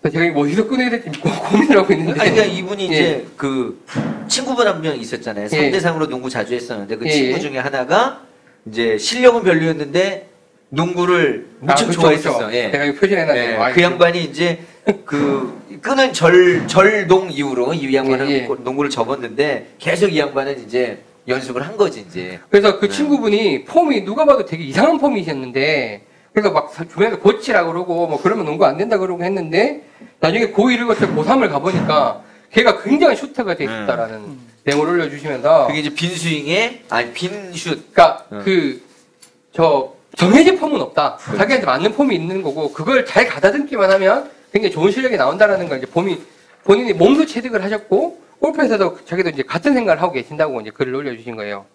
그래서 0.00 0.14
제가 0.14 0.24
이거 0.30 0.40
어디서 0.40 0.66
끊어야 0.66 0.88
될지 0.88 1.10
고- 1.20 1.28
고민을 1.28 1.76
하고 1.76 1.92
있는데 1.92 2.18
아니 2.18 2.30
그러니까 2.30 2.44
이분이 2.56 2.82
예. 2.84 2.86
이제 2.86 3.26
그 3.36 3.84
친구분 4.28 4.66
한 4.66 4.80
명 4.80 4.98
있었잖아요. 4.98 5.48
예. 5.52 5.70
3대3으로 5.70 6.08
농구 6.08 6.30
자주 6.30 6.54
했었는데 6.54 6.96
그 6.96 7.04
예, 7.06 7.10
친구 7.10 7.32
예. 7.34 7.38
중에 7.38 7.58
하나가 7.58 8.22
이제 8.64 8.96
실력은 8.96 9.42
별로였는데 9.42 10.28
농구를 10.70 11.48
무척 11.60 11.84
아, 11.84 11.86
그쵸, 11.88 12.00
좋아했었어. 12.00 12.46
그쵸. 12.46 12.56
예. 12.56 12.70
제가 12.70 12.84
이거 12.86 12.98
표시해놨네요. 12.98 13.50
예, 13.50 13.56
아, 13.56 13.72
그 13.74 13.82
양반이 13.82 14.24
이제 14.24 14.60
그 15.04 15.78
끄는 15.82 16.12
절 16.12 16.66
절농 16.66 17.30
이후로 17.30 17.74
이 17.74 17.94
양반은 17.94 18.30
예, 18.30 18.34
예. 18.34 18.46
농구를 18.46 18.90
접었는데 18.90 19.74
계속 19.78 20.12
이 20.12 20.18
양반은 20.18 20.64
이제 20.66 21.02
연습을 21.28 21.66
한 21.66 21.76
거지 21.76 22.00
이제. 22.00 22.40
그래서 22.50 22.78
그 22.78 22.88
네. 22.88 22.92
친구분이 22.92 23.64
폼이 23.64 24.04
누가 24.04 24.24
봐도 24.24 24.44
되게 24.44 24.64
이상한 24.64 24.98
폼이셨는데 24.98 26.02
그래서 26.32 26.50
막 26.50 26.72
주변에서 26.72 27.18
고치라 27.18 27.66
그러고 27.66 28.06
뭐 28.06 28.20
그러면 28.22 28.46
농구 28.46 28.64
안 28.64 28.76
된다 28.76 28.98
그러고 28.98 29.22
했는데 29.22 29.84
나중에 30.20 30.52
고1을 30.52 30.86
거쳐 30.86 31.06
고3을 31.08 31.50
가보니까 31.50 32.22
걔가 32.52 32.82
굉장히 32.82 33.16
슈터가 33.16 33.54
돼 33.54 33.64
있었다라는 33.64 34.38
내용을 34.64 34.88
올려주시면서 34.88 35.66
그게 35.66 35.80
이제 35.80 35.94
빈 35.94 36.14
스윙에 36.14 36.82
아니 36.88 37.12
빈 37.12 37.52
슛. 37.52 37.92
그러니까 37.92 38.24
어. 38.30 38.42
그저 38.44 39.94
정해진 40.16 40.58
폼은 40.58 40.80
없다. 40.80 41.18
자기한테 41.36 41.64
맞는 41.64 41.92
폼이 41.92 42.14
있는 42.14 42.42
거고 42.42 42.72
그걸 42.72 43.06
잘 43.06 43.26
가다듬기만 43.26 43.90
하면 43.92 44.30
굉장히 44.52 44.72
좋은 44.72 44.90
실력이 44.90 45.16
나온다라는 45.16 45.68
걸 45.68 45.78
이제 45.78 45.86
봄이 45.86 46.18
본인이 46.64 46.92
몸도 46.92 47.26
체득을 47.26 47.62
하셨고 47.62 48.20
골프에서도 48.40 49.04
자기도 49.04 49.30
이제 49.30 49.42
같은 49.42 49.74
생각을 49.74 50.00
하고 50.02 50.12
계신다고 50.12 50.60
이제 50.60 50.70
글을 50.70 50.94
올려주신 50.94 51.36
거예요. 51.36 51.66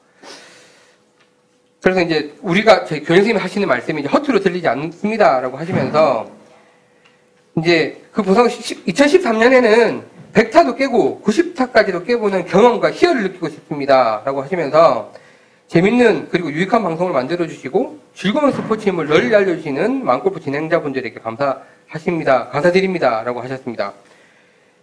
그래서 1.82 2.02
이제 2.02 2.34
우리가 2.42 2.86
저희 2.86 3.00
교장 3.02 3.18
선생님이 3.18 3.40
하시는 3.40 3.68
말씀이 3.68 4.02
이제 4.02 4.10
허투루 4.10 4.40
들리지 4.42 4.68
않습니다라고 4.68 5.58
하시면서 5.58 6.28
이제 7.60 8.02
그 8.12 8.24
보상 8.24 8.48
2013년에는 8.48 10.04
100타도 10.34 10.76
깨고 10.78 11.22
90타까지도 11.24 12.06
깨보는 12.06 12.46
경험과 12.46 12.92
희열을 12.92 13.24
느끼고 13.24 13.50
싶습니다라고 13.50 14.42
하시면서 14.42 15.14
재밌는 15.68 16.30
그리고 16.30 16.52
유익한 16.52 16.84
방송을 16.84 17.14
만들어 17.14 17.48
주시고 17.48 18.00
즐거운 18.14 18.52
스포츠임을 18.52 19.08
널리 19.08 19.34
알려주시는 19.34 20.04
망골프 20.04 20.42
진행자분들에게 20.42 21.20
감사 21.20 21.60
하십니다. 21.88 22.50
감사드립니다 22.50 23.24
라고 23.24 23.41
하셨습니다. 23.41 23.93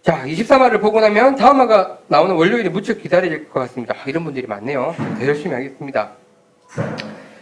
자, 0.01 0.23
23화를 0.25 0.81
보고 0.81 0.99
나면 0.99 1.35
다음 1.35 1.59
화가 1.61 1.99
나오는 2.07 2.35
월요일에 2.35 2.69
무척 2.69 3.01
기다릴 3.01 3.49
것 3.49 3.61
같습니다. 3.61 3.95
아, 3.95 4.03
이런 4.09 4.23
분들이 4.23 4.47
많네요. 4.47 4.95
더 5.19 5.25
열심히 5.25 5.53
하겠습니다. 5.53 6.11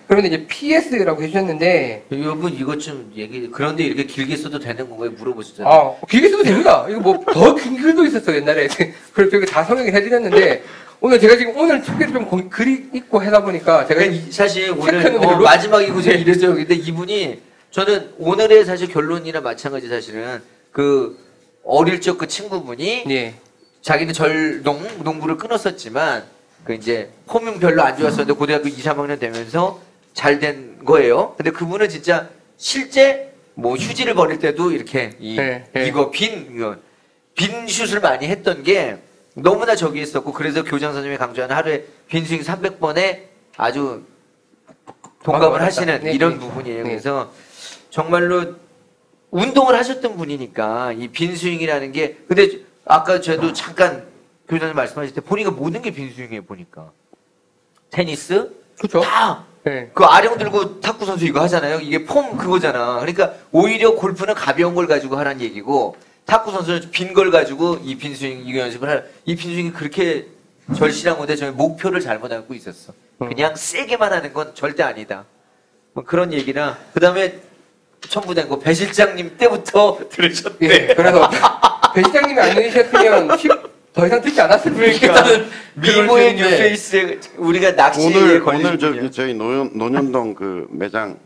그런데 0.07 0.27
이제 0.27 0.45
PS라고 0.45 1.23
해주셨는데 1.23 2.05
여러분 2.11 2.51
이것 2.53 2.77
좀 2.81 3.11
얘기 3.15 3.49
그런데 3.49 3.83
이렇게 3.85 4.03
길게 4.03 4.35
써도 4.35 4.59
되는 4.59 4.89
건가요? 4.89 5.11
물어보시잖아요. 5.11 5.73
아, 5.73 6.05
길게 6.05 6.27
써도 6.29 6.43
됩니다. 6.43 6.85
이거 6.89 6.99
뭐 6.99 7.23
더긴 7.33 7.77
글도 7.81 8.05
있었어요, 8.05 8.35
옛날에. 8.35 8.67
그래서 9.13 9.31
저기 9.31 9.45
다 9.45 9.63
성형을 9.63 9.93
해드렸는데, 9.93 10.63
오늘 10.99 11.17
제가 11.19 11.37
지금 11.37 11.57
오늘 11.57 11.81
특별히 11.81 12.11
좀 12.11 12.27
거- 12.29 12.43
글이 12.49 12.89
있고 12.93 13.19
하다 13.19 13.41
보니까 13.43 13.87
제가 13.87 14.01
그러니까 14.01 14.21
이- 14.27 14.31
사실 14.31 14.71
오늘 14.77 15.15
어, 15.15 15.37
마지막이고 15.39 16.01
제가 16.01 16.17
이랬어요. 16.17 16.55
근데 16.55 16.75
이분이 16.75 17.39
저는 17.71 18.13
오늘의 18.17 18.65
사실 18.65 18.87
결론이나 18.89 19.39
마찬가지 19.41 19.87
사실은 19.87 20.41
그 20.71 21.17
어릴 21.63 22.01
적 22.01 22.17
그 22.17 22.27
친구분이 22.27 23.05
예, 23.09 23.35
자기는 23.81 24.13
절농 24.13 25.03
농구를 25.03 25.37
끊었었지만 25.37 26.23
그 26.65 26.73
이제 26.73 27.09
폼은 27.27 27.59
별로 27.59 27.81
안 27.81 27.97
좋았었는데 27.97 28.33
고등학교 28.33 28.67
2, 28.67 28.73
3학년 28.73 29.19
되면서 29.19 29.79
잘 30.13 30.39
된 30.39 30.83
거예요. 30.83 31.33
근데 31.37 31.51
그분은 31.51 31.87
진짜 31.87 32.29
실제 32.57 33.33
뭐 33.53 33.75
휴지를 33.75 34.13
버릴 34.15 34.39
때도 34.39 34.71
이렇게 34.71 35.15
이, 35.19 35.37
네, 35.37 35.65
네. 35.71 35.87
이거 35.87 36.11
빈 36.11 36.53
이거 36.55 36.75
빈 37.35 37.67
슛을 37.67 38.01
많이 38.01 38.27
했던 38.27 38.63
게 38.63 38.97
너무나 39.33 39.75
저기 39.75 40.01
있었고 40.01 40.33
그래서 40.33 40.63
교장 40.63 40.91
선생님이 40.91 41.17
강조하는 41.17 41.55
하루에 41.55 41.85
빈 42.09 42.25
스윙 42.25 42.41
300번에 42.41 43.21
아주 43.55 44.03
동감을. 45.23 45.61
하시는 45.61 46.01
네, 46.03 46.11
이런 46.11 46.33
네. 46.33 46.39
부분이에요. 46.39 46.83
네. 46.83 46.89
그래서 46.89 47.31
정말로 47.91 48.55
운동을 49.29 49.75
하셨던 49.75 50.17
분이니까 50.17 50.93
이 50.93 51.09
빈스윙이라는 51.09 51.91
게 51.91 52.17
근데 52.27 52.49
아까 52.85 53.21
저도 53.21 53.53
잠깐 53.53 54.07
교장님 54.49 54.75
말씀하실 54.75 55.13
때 55.15 55.21
보니까 55.21 55.51
모든 55.51 55.81
게 55.81 55.91
빈스윙이에요 55.91 56.41
보니까 56.43 56.91
테니스 57.91 58.51
그쵸? 58.79 59.01
다 59.01 59.45
예. 59.67 59.91
그 59.93 60.03
아령 60.03 60.39
들고 60.39 60.79
탁구 60.81 61.05
선수 61.05 61.25
이거 61.25 61.39
하잖아요. 61.41 61.81
이게 61.81 62.03
폼 62.03 62.35
그거잖아. 62.35 62.95
그러니까 62.99 63.35
오히려 63.51 63.93
골프는 63.93 64.33
가벼운 64.33 64.73
걸 64.73 64.87
가지고 64.87 65.17
하라는 65.17 65.39
얘기고 65.41 65.97
탁구 66.25 66.51
선수는 66.51 66.89
빈 66.89 67.13
걸 67.13 67.29
가지고 67.29 67.77
이 67.83 67.95
빈스윙 67.95 68.47
이거 68.47 68.57
연습을 68.59 68.89
하라. 68.89 69.03
이 69.25 69.35
빈스윙이 69.35 69.73
그렇게 69.73 70.27
절실한 70.75 71.17
건데 71.19 71.35
저희 71.35 71.51
목표를 71.51 71.99
잘못 72.01 72.31
알고 72.31 72.55
있었어. 72.55 72.93
그냥 73.19 73.55
세게만 73.55 74.11
하는 74.11 74.33
건 74.33 74.55
절대 74.55 74.81
아니다. 74.81 75.25
뭐 75.93 76.03
그런 76.05 76.33
얘기나 76.33 76.79
그다음에 76.95 77.39
첨부된 78.07 78.49
거 78.49 78.59
배 78.59 78.73
실장님 78.73 79.37
때부터 79.37 79.97
들으셨대. 80.09 80.67
예, 80.69 80.93
그래서 80.95 81.29
배 81.93 82.01
시장님이 82.03 82.39
안 82.39 82.55
내리셨으면 82.55 83.37
쉽- 83.37 83.51
더 83.93 84.05
이상 84.07 84.21
듣지 84.21 84.39
않았을 84.39 84.73
그러니까 84.73 85.23
미모의 85.75 86.35
뉴페이스에 86.35 87.19
우리가 87.37 87.71
낚시에 87.71 88.05
오늘 88.05 88.41
오늘. 88.45 88.79
저기 88.79 89.11
저희 89.11 89.33
노년 89.33 89.69
노년동 89.73 90.33
그 90.33 90.65
매장 90.71 91.17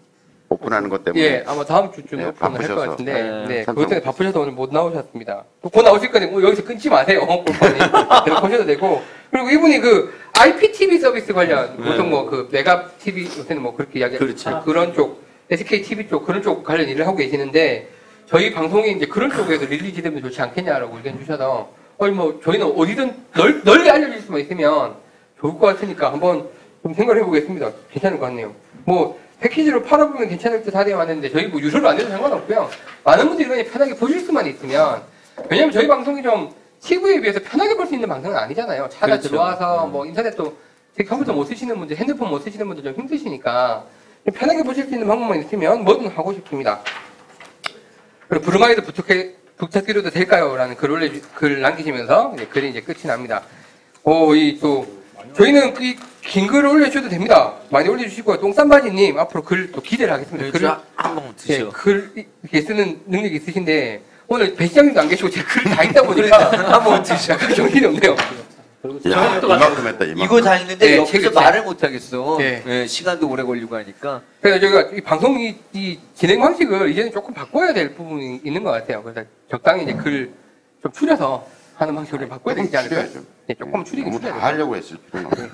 오픈하는 0.50 0.90
것 0.90 1.04
때문에 1.04 1.24
예, 1.24 1.44
아마 1.48 1.64
다음 1.66 1.92
주쯤 1.92 2.20
네, 2.20 2.26
오픈을 2.26 2.32
할 2.32 2.34
것 2.34 2.52
바쁘셔서. 2.52 2.90
같은데, 2.92 3.14
네, 3.14 3.46
네, 3.48 3.64
참 3.66 3.76
그것 3.76 3.88
때문에 3.90 4.04
바쁘셔서 4.04 4.40
오늘 4.42 4.54
못 4.54 4.72
나오셨습니다. 4.72 5.44
곧 5.62 5.82
나오실 5.84 6.12
거니 6.12 6.26
뭐 6.28 6.42
여기서 6.44 6.64
끊지 6.64 6.90
마세요, 6.90 7.20
골판이. 7.26 7.78
계속 8.26 8.42
보셔도 8.42 8.66
되고. 8.66 9.02
그리고 9.32 9.50
이분이 9.50 9.80
그 9.80 10.14
IPTV 10.38 11.00
서비스 11.00 11.34
관련, 11.34 11.76
네. 11.78 11.84
보통 11.90 12.10
뭐 12.10 12.26
그 12.28 12.48
메가 12.52 12.90
TV, 13.00 13.26
요새는 13.26 13.62
뭐 13.62 13.76
그렇게 13.76 14.00
이야기 14.00 14.18
그렇죠. 14.18 14.62
그런 14.64 14.94
쪽, 14.94 15.24
SK 15.50 15.82
TV 15.84 16.08
쪽, 16.08 16.26
그런 16.26 16.42
쪽 16.42 16.64
관련 16.64 16.88
일을 16.90 17.06
하고 17.06 17.18
계시는데, 17.18 17.90
저희 18.28 18.54
방송이 18.54 18.92
이제 18.92 19.06
그런 19.06 19.30
쪽에서 19.30 19.66
release 19.66 20.02
되면 20.02 20.22
좋지 20.22 20.42
않겠냐라고 20.42 20.98
의견 20.98 21.20
주셔서, 21.20 21.70
아니 22.00 22.12
뭐 22.12 22.40
저희는 22.44 22.74
어디든 22.76 23.16
널, 23.36 23.64
널리 23.64 23.90
알려질 23.90 24.22
수만 24.22 24.42
있으면 24.42 24.96
좋을 25.40 25.54
것 25.60 25.68
같으니까 25.68 26.12
한번 26.12 26.50
좀 26.82 26.94
생각을 26.94 27.22
해보겠습니다. 27.22 27.72
괜찮을 27.92 28.20
것 28.20 28.26
같네요. 28.28 28.54
뭐 28.84 29.20
패키지로 29.40 29.84
팔아보면 29.84 30.28
괜찮을 30.28 30.64
듯 30.64 30.76
하네요 30.76 31.00
하는데 31.00 31.30
저희 31.30 31.48
뭐 31.48 31.60
유료로 31.62 31.88
안 31.88 31.98
해도 32.00 32.10
상관없고요. 32.10 32.70
많은 33.04 33.28
분들이 33.28 33.48
그냥 33.48 33.66
편하게 33.66 33.96
보실 33.96 34.20
수만 34.22 34.46
있으면 34.48 35.04
왜냐면 35.50 35.72
저희 35.72 35.88
방송이 35.88 36.22
좀 36.24 36.54
TV에 36.82 37.22
비해서 37.22 37.40
편하게 37.44 37.76
볼 37.76 37.86
수 37.88 37.94
있는 37.94 38.10
방송은 38.10 38.36
아니잖아요. 38.38 38.90
찾아 38.90 39.08
그렇죠. 39.08 39.30
들어와서 39.30 39.88
뭐 39.88 40.06
인터넷도 40.06 40.54
제 40.98 41.04
컴퓨터 41.04 41.34
못 41.34 41.46
쓰시는 41.46 41.78
분들, 41.78 41.98
핸드폰 41.98 42.30
못 42.30 42.40
쓰시는 42.40 42.66
분들 42.68 42.84
좀 42.84 42.94
힘드시니까 42.94 43.86
좀 43.86 44.05
편하게 44.34 44.64
보실 44.64 44.86
수 44.86 44.92
있는 44.94 45.08
방법만 45.08 45.40
있으면 45.44 45.84
뭐든 45.84 46.08
하고 46.10 46.34
싶습니다. 46.34 46.82
그리고 48.28 48.46
브루마이드 48.46 48.82
부탁해, 48.84 49.32
부탁드려도 49.58 50.10
될까요? 50.10 50.56
라는 50.56 50.76
글 50.76 50.92
올려, 50.92 51.10
글 51.36 51.62
남기시면서 51.62 52.34
이제 52.36 52.46
글이 52.48 52.70
이제 52.72 52.82
끝이 52.82 53.04
납니다. 53.04 53.44
오, 54.04 54.34
이 54.36 54.58
또, 54.60 54.86
저희는 55.36 55.76
이 55.82 55.96
긴 56.26 56.48
글을 56.48 56.66
올려주셔도 56.66 57.08
됩니다. 57.08 57.54
많이 57.70 57.88
올려주시고요. 57.88 58.40
똥쌈바지님, 58.40 59.20
앞으로 59.20 59.44
글 59.44 59.72
또 59.72 59.80
기대를 59.80 60.12
하겠습니다. 60.12 60.48
글을, 60.52 60.60
그렇죠. 60.60 60.82
한번 60.96 61.24
예, 61.28 61.58
드셔. 61.58 61.70
글, 61.70 62.12
이렇게 62.42 62.62
쓰는 62.64 63.00
능력이 63.06 63.36
있으신데, 63.36 64.02
오늘 64.28 64.56
배 64.56 64.66
시장님도 64.66 65.02
안 65.02 65.08
계시고 65.08 65.30
제 65.30 65.44
글을 65.44 65.76
다 65.76 65.84
읽다 65.84 66.02
보니까 66.02 66.74
한번 66.74 67.04
드셔. 67.04 67.34
약간 67.34 67.54
정신이 67.54 67.86
없네요. 67.86 68.16
야, 69.12 69.38
이만큼 69.38 69.88
했다, 69.88 70.06
이만큼. 70.06 70.24
이거 70.24 70.42
다 70.42 70.58
있는데 70.58 70.86
네, 70.86 70.98
옆에서 70.98 71.12
책을 71.12 71.32
말을 71.32 71.64
못 71.64 71.84
하겠어. 71.84 72.38
네. 72.40 72.64
예, 72.66 72.88
시간도 72.88 73.30
오래 73.30 73.44
걸리고 73.44 73.76
하니까. 73.76 74.22
그래서 74.42 74.60
저희가 74.60 74.82
이 74.96 75.02
방송 75.02 75.40
이, 75.40 75.56
이 75.74 76.00
진행 76.14 76.40
방식을 76.42 76.90
이제는 76.92 77.12
조금 77.12 77.34
바꿔야 77.34 77.74
될 77.74 77.94
부분이 77.96 78.42
있는 78.44 78.64
것 78.64 78.72
같아요. 78.72 79.04
그래서 79.04 79.24
적당히 79.50 79.84
이제 79.84 79.94
글 79.94 80.34
좀 80.82 80.92
줄여서 80.92 81.48
하는 81.78 81.96
방식으로 81.96 82.28
바꿔야 82.28 82.54
되지 82.54 82.78
않을까? 82.78 82.96
줄여야죠. 82.96 83.20
네, 83.48 83.56
조금 83.56 83.84
줄이긴 83.84 84.12
너무 84.12 84.20
다 84.22 84.28
줄여야 84.28 84.34
돼요. 84.40 84.46
하려고 84.46 84.76
했을 84.76 84.98
필요는 84.98 85.26
없어요. 85.32 85.50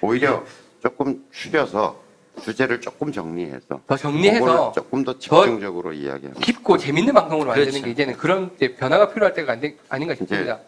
오히려 0.00 0.44
조금 0.80 1.24
줄여서 1.32 2.00
주제를 2.40 2.80
조금 2.80 3.10
정리해서 3.10 3.80
더 3.86 3.96
정리해서 3.96 4.44
그거를 4.44 4.72
조금 4.72 5.04
더 5.04 5.18
집중적으로 5.18 5.92
이야기하면 5.92 6.34
깊고 6.40 6.78
재밌는 6.78 7.12
방송으로 7.12 7.48
만드는 7.48 7.68
그렇죠. 7.72 7.84
게 7.84 7.90
이제는 7.90 8.16
그런 8.16 8.50
이제 8.56 8.76
변화가 8.76 9.12
필요할 9.12 9.34
때가 9.34 9.52
안 9.54 9.60
돼- 9.60 9.76
아닌가 9.88 10.14
싶습니다. 10.14 10.60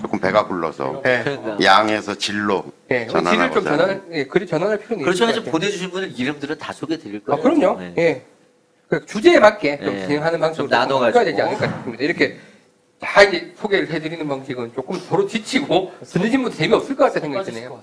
조금 0.00 0.18
배가 0.18 0.46
불러서 0.46 1.00
네. 1.04 1.22
그러니까. 1.22 1.58
양에서 1.62 2.14
질로 2.16 2.64
예, 2.90 3.06
전환하고자 3.06 3.48
질을 3.48 3.62
좀 3.62 3.66
하는. 3.66 3.78
전환, 3.86 4.12
예, 4.12 4.24
글이 4.26 4.46
전환할 4.46 4.78
필요는 4.78 5.04
그렇죠. 5.04 5.24
있을 5.24 5.28
해서 5.28 5.40
것 5.40 5.44
같아요. 5.46 5.52
보내주신 5.52 5.90
분들 5.90 6.18
이름들은 6.20 6.58
다 6.58 6.72
소개드릴 6.72 7.22
아, 7.28 7.36
거예요. 7.36 7.42
그럼요. 7.42 7.78
네. 7.80 7.94
예. 7.98 8.22
그 8.88 9.06
주제에 9.06 9.38
맞게 9.38 9.78
좀 9.78 9.94
예. 9.94 10.06
진행하는 10.06 10.40
방식으로 10.40 10.68
좀 10.68 10.78
나눠가지고. 10.78 11.24
되지 11.24 11.40
않을까 11.42 11.66
싶습니다. 11.68 12.02
이렇게 12.04 12.38
다 12.98 13.22
이제 13.22 13.54
소개를 13.56 13.88
해드리는 13.90 14.26
방식은 14.28 14.72
조금 14.74 14.98
서로 14.98 15.26
지치고 15.26 15.92
듣는 16.04 16.42
분도 16.42 16.50
재미없을 16.50 16.96
것 16.96 17.04
같다는 17.04 17.28
생각이 17.28 17.52
드네요. 17.52 17.80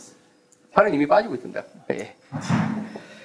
살은 0.76 0.94
이미 0.94 1.08
빠지고 1.08 1.36
있습니다. 1.36 1.64
예. 1.92 2.14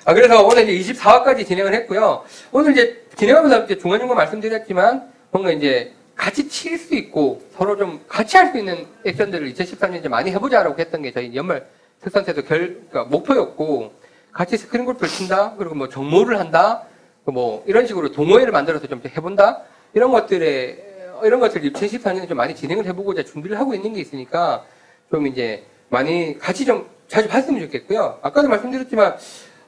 아, 0.05 0.15
그래서 0.15 0.43
오늘 0.45 0.69
이제 0.69 0.93
24화까지 0.95 1.47
진행을 1.47 1.75
했고요. 1.75 2.25
오늘 2.51 2.73
이제 2.73 3.05
진행하면서 3.17 3.65
이제 3.65 3.79
중간중간 3.79 4.17
말씀드렸지만, 4.17 5.13
뭔가 5.31 5.51
이제 5.53 5.93
같이 6.15 6.49
칠 6.49 6.79
수 6.79 6.95
있고, 6.95 7.43
서로 7.57 7.77
좀 7.77 8.05
같이 8.09 8.37
할 8.37 8.53
수 8.53 8.59
있는 8.59 8.87
액션들을 9.05 9.53
2013년에 9.53 10.01
이제 10.01 10.09
많이 10.09 10.31
해보자라고 10.31 10.79
했던 10.79 11.03
게 11.03 11.13
저희 11.13 11.35
연말 11.35 11.67
특선 12.01 12.25
때도 12.25 12.43
결, 12.43 12.83
그러니까 12.91 13.05
목표였고, 13.05 13.93
같이 14.33 14.57
스크린 14.57 14.85
골프를 14.85 15.09
친다, 15.09 15.55
그리고 15.57 15.75
뭐 15.75 15.89
정모를 15.89 16.39
한다, 16.39 16.85
그뭐 17.25 17.65
이런 17.67 17.87
식으로 17.87 18.13
동호회를 18.13 18.53
만들어서 18.53 18.87
좀 18.87 19.01
해본다, 19.07 19.63
이런 19.95 20.11
것들에, 20.11 20.91
이런 21.23 21.39
것들을 21.41 21.73
2014년에 21.73 22.29
좀 22.29 22.37
많이 22.37 22.55
진행을 22.55 22.87
해보고자 22.87 23.25
준비를 23.25 23.59
하고 23.59 23.75
있는 23.75 23.93
게 23.93 24.01
있으니까, 24.01 24.65
좀 25.11 25.27
이제 25.27 25.65
많이 25.89 26.39
같이 26.39 26.65
좀 26.65 26.89
자주 27.09 27.29
봤으면 27.29 27.61
좋겠고요. 27.61 28.19
아까도 28.23 28.49
말씀드렸지만, 28.49 29.17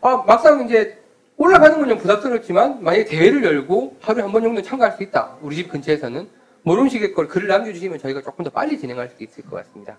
아, 0.01 0.25
막상 0.27 0.65
이제 0.67 0.99
올라가는 1.37 1.77
건 1.79 1.89
좀 1.89 1.99
부담스럽지만, 1.99 2.83
만약에 2.83 3.05
대회를 3.05 3.43
열고 3.45 3.97
하루에 4.01 4.23
한 4.23 4.33
번 4.33 4.43
정도 4.43 4.63
참가할 4.63 4.97
수 4.97 5.03
있다. 5.03 5.37
우리 5.43 5.57
집 5.57 5.69
근처에서는. 5.69 6.29
모르는 6.63 6.89
식의 6.89 7.13
걸 7.13 7.29
글을 7.29 7.47
남겨주시면 7.49 7.99
저희가 7.99 8.23
조금 8.23 8.43
더 8.43 8.51
빨리 8.51 8.79
진행할 8.79 9.11
수 9.15 9.23
있을 9.23 9.45
것 9.45 9.57
같습니다. 9.57 9.99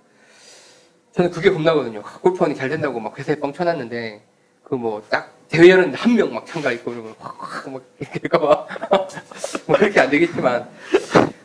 저는 1.12 1.30
그게 1.30 1.52
겁나거든요. 1.52 2.02
골프원이 2.22 2.56
잘 2.56 2.70
된다고 2.70 3.00
막 3.00 3.18
회사에 3.20 3.36
뻥 3.40 3.54
쳐놨는데, 3.54 4.22
그 4.64 4.76
뭐 4.76 5.00
딱 5.10 5.32
대회 5.48 5.70
열었는데 5.70 5.96
한 5.98 6.16
명 6.16 6.34
막 6.34 6.46
참가 6.48 6.72
있고 6.72 6.90
그러면 6.92 7.14
확확 7.20 7.70
막 7.72 7.84
이렇게 8.00 8.20
될까봐. 8.20 8.68
뭐 9.68 9.78
그렇게 9.78 10.00
안 10.00 10.10
되겠지만. 10.10 10.68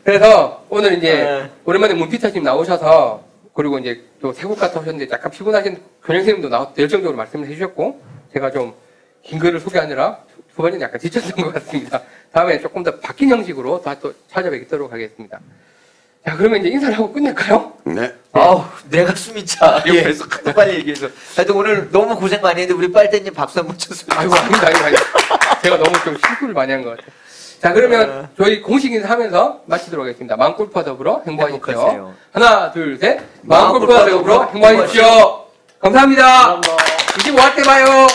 그래서 0.03 0.65
오늘 0.69 0.93
이제 0.97 1.13
네. 1.23 1.51
오랜만에 1.65 1.93
문피터님 1.93 2.41
나오셔서 2.43 3.23
그리고 3.53 3.77
이제 3.77 4.03
또 4.19 4.33
세곡 4.33 4.57
갔다 4.57 4.79
오셨는데 4.79 5.07
약간 5.13 5.29
피곤하신 5.29 5.77
교장선생님도 6.03 6.49
나와 6.49 6.73
열정적으로 6.75 7.15
말씀을 7.15 7.45
해주셨고 7.47 8.01
제가 8.33 8.49
좀 8.49 8.73
긴 9.23 9.39
글을 9.39 9.59
소개하느라 9.59 10.17
후반에는 10.55 10.81
약간 10.81 10.99
지쳤던 10.99 11.45
것 11.45 11.53
같습니다. 11.55 12.01
다음에 12.31 12.59
조금 12.59 12.83
더 12.83 12.99
바뀐 12.99 13.29
형식으로 13.29 13.81
다 13.81 13.95
또 14.01 14.13
찾아뵙도록 14.31 14.91
하겠습니다. 14.91 15.39
자 16.25 16.35
그러면 16.37 16.59
이제 16.61 16.69
인사를 16.69 16.95
하고 16.95 17.11
끝낼까요? 17.11 17.73
네. 17.83 18.13
아우, 18.33 18.63
내가 18.89 19.13
숨이 19.15 19.45
차. 19.45 19.83
예. 19.87 19.99
옆에서 19.99 20.25
하도 20.29 20.53
빨리 20.53 20.75
얘기해서. 20.75 21.07
하여튼 21.35 21.55
오늘 21.55 21.89
너무 21.91 22.15
고생 22.15 22.41
많이 22.41 22.61
했는데 22.61 22.77
우리 22.77 22.91
빨대님 22.91 23.33
박수 23.33 23.59
한번 23.59 23.77
쳤으면 23.77 24.17
아이고 24.17 24.33
아닙니다 24.35 24.67
아닙니다 24.67 24.85
아닙니다. 24.87 25.59
제가 25.61 25.77
너무 25.77 25.91
좀 26.03 26.17
실수를 26.17 26.53
많이 26.53 26.71
한 26.71 26.83
것 26.83 26.91
같아요. 26.91 27.07
자 27.61 27.73
그러면 27.73 28.29
저희 28.37 28.61
공식 28.61 28.91
인사하면서 28.91 29.63
마치도록 29.65 30.05
하겠습니다. 30.05 30.35
마음골프와 30.35 30.83
더불어 30.83 31.21
행복하십시오. 31.25 31.71
행복하세요. 31.71 32.13
하나 32.33 32.71
둘 32.71 32.97
셋. 32.97 33.19
마음골프와 33.43 34.05
더불어 34.05 34.13
더불어 34.13 34.45
행복하십시오. 34.51 35.45
감사합니다. 35.79 36.23
감사합니다. 36.23 36.75
25화 37.17 37.55
때 37.55 37.63
봐요. 37.63 38.07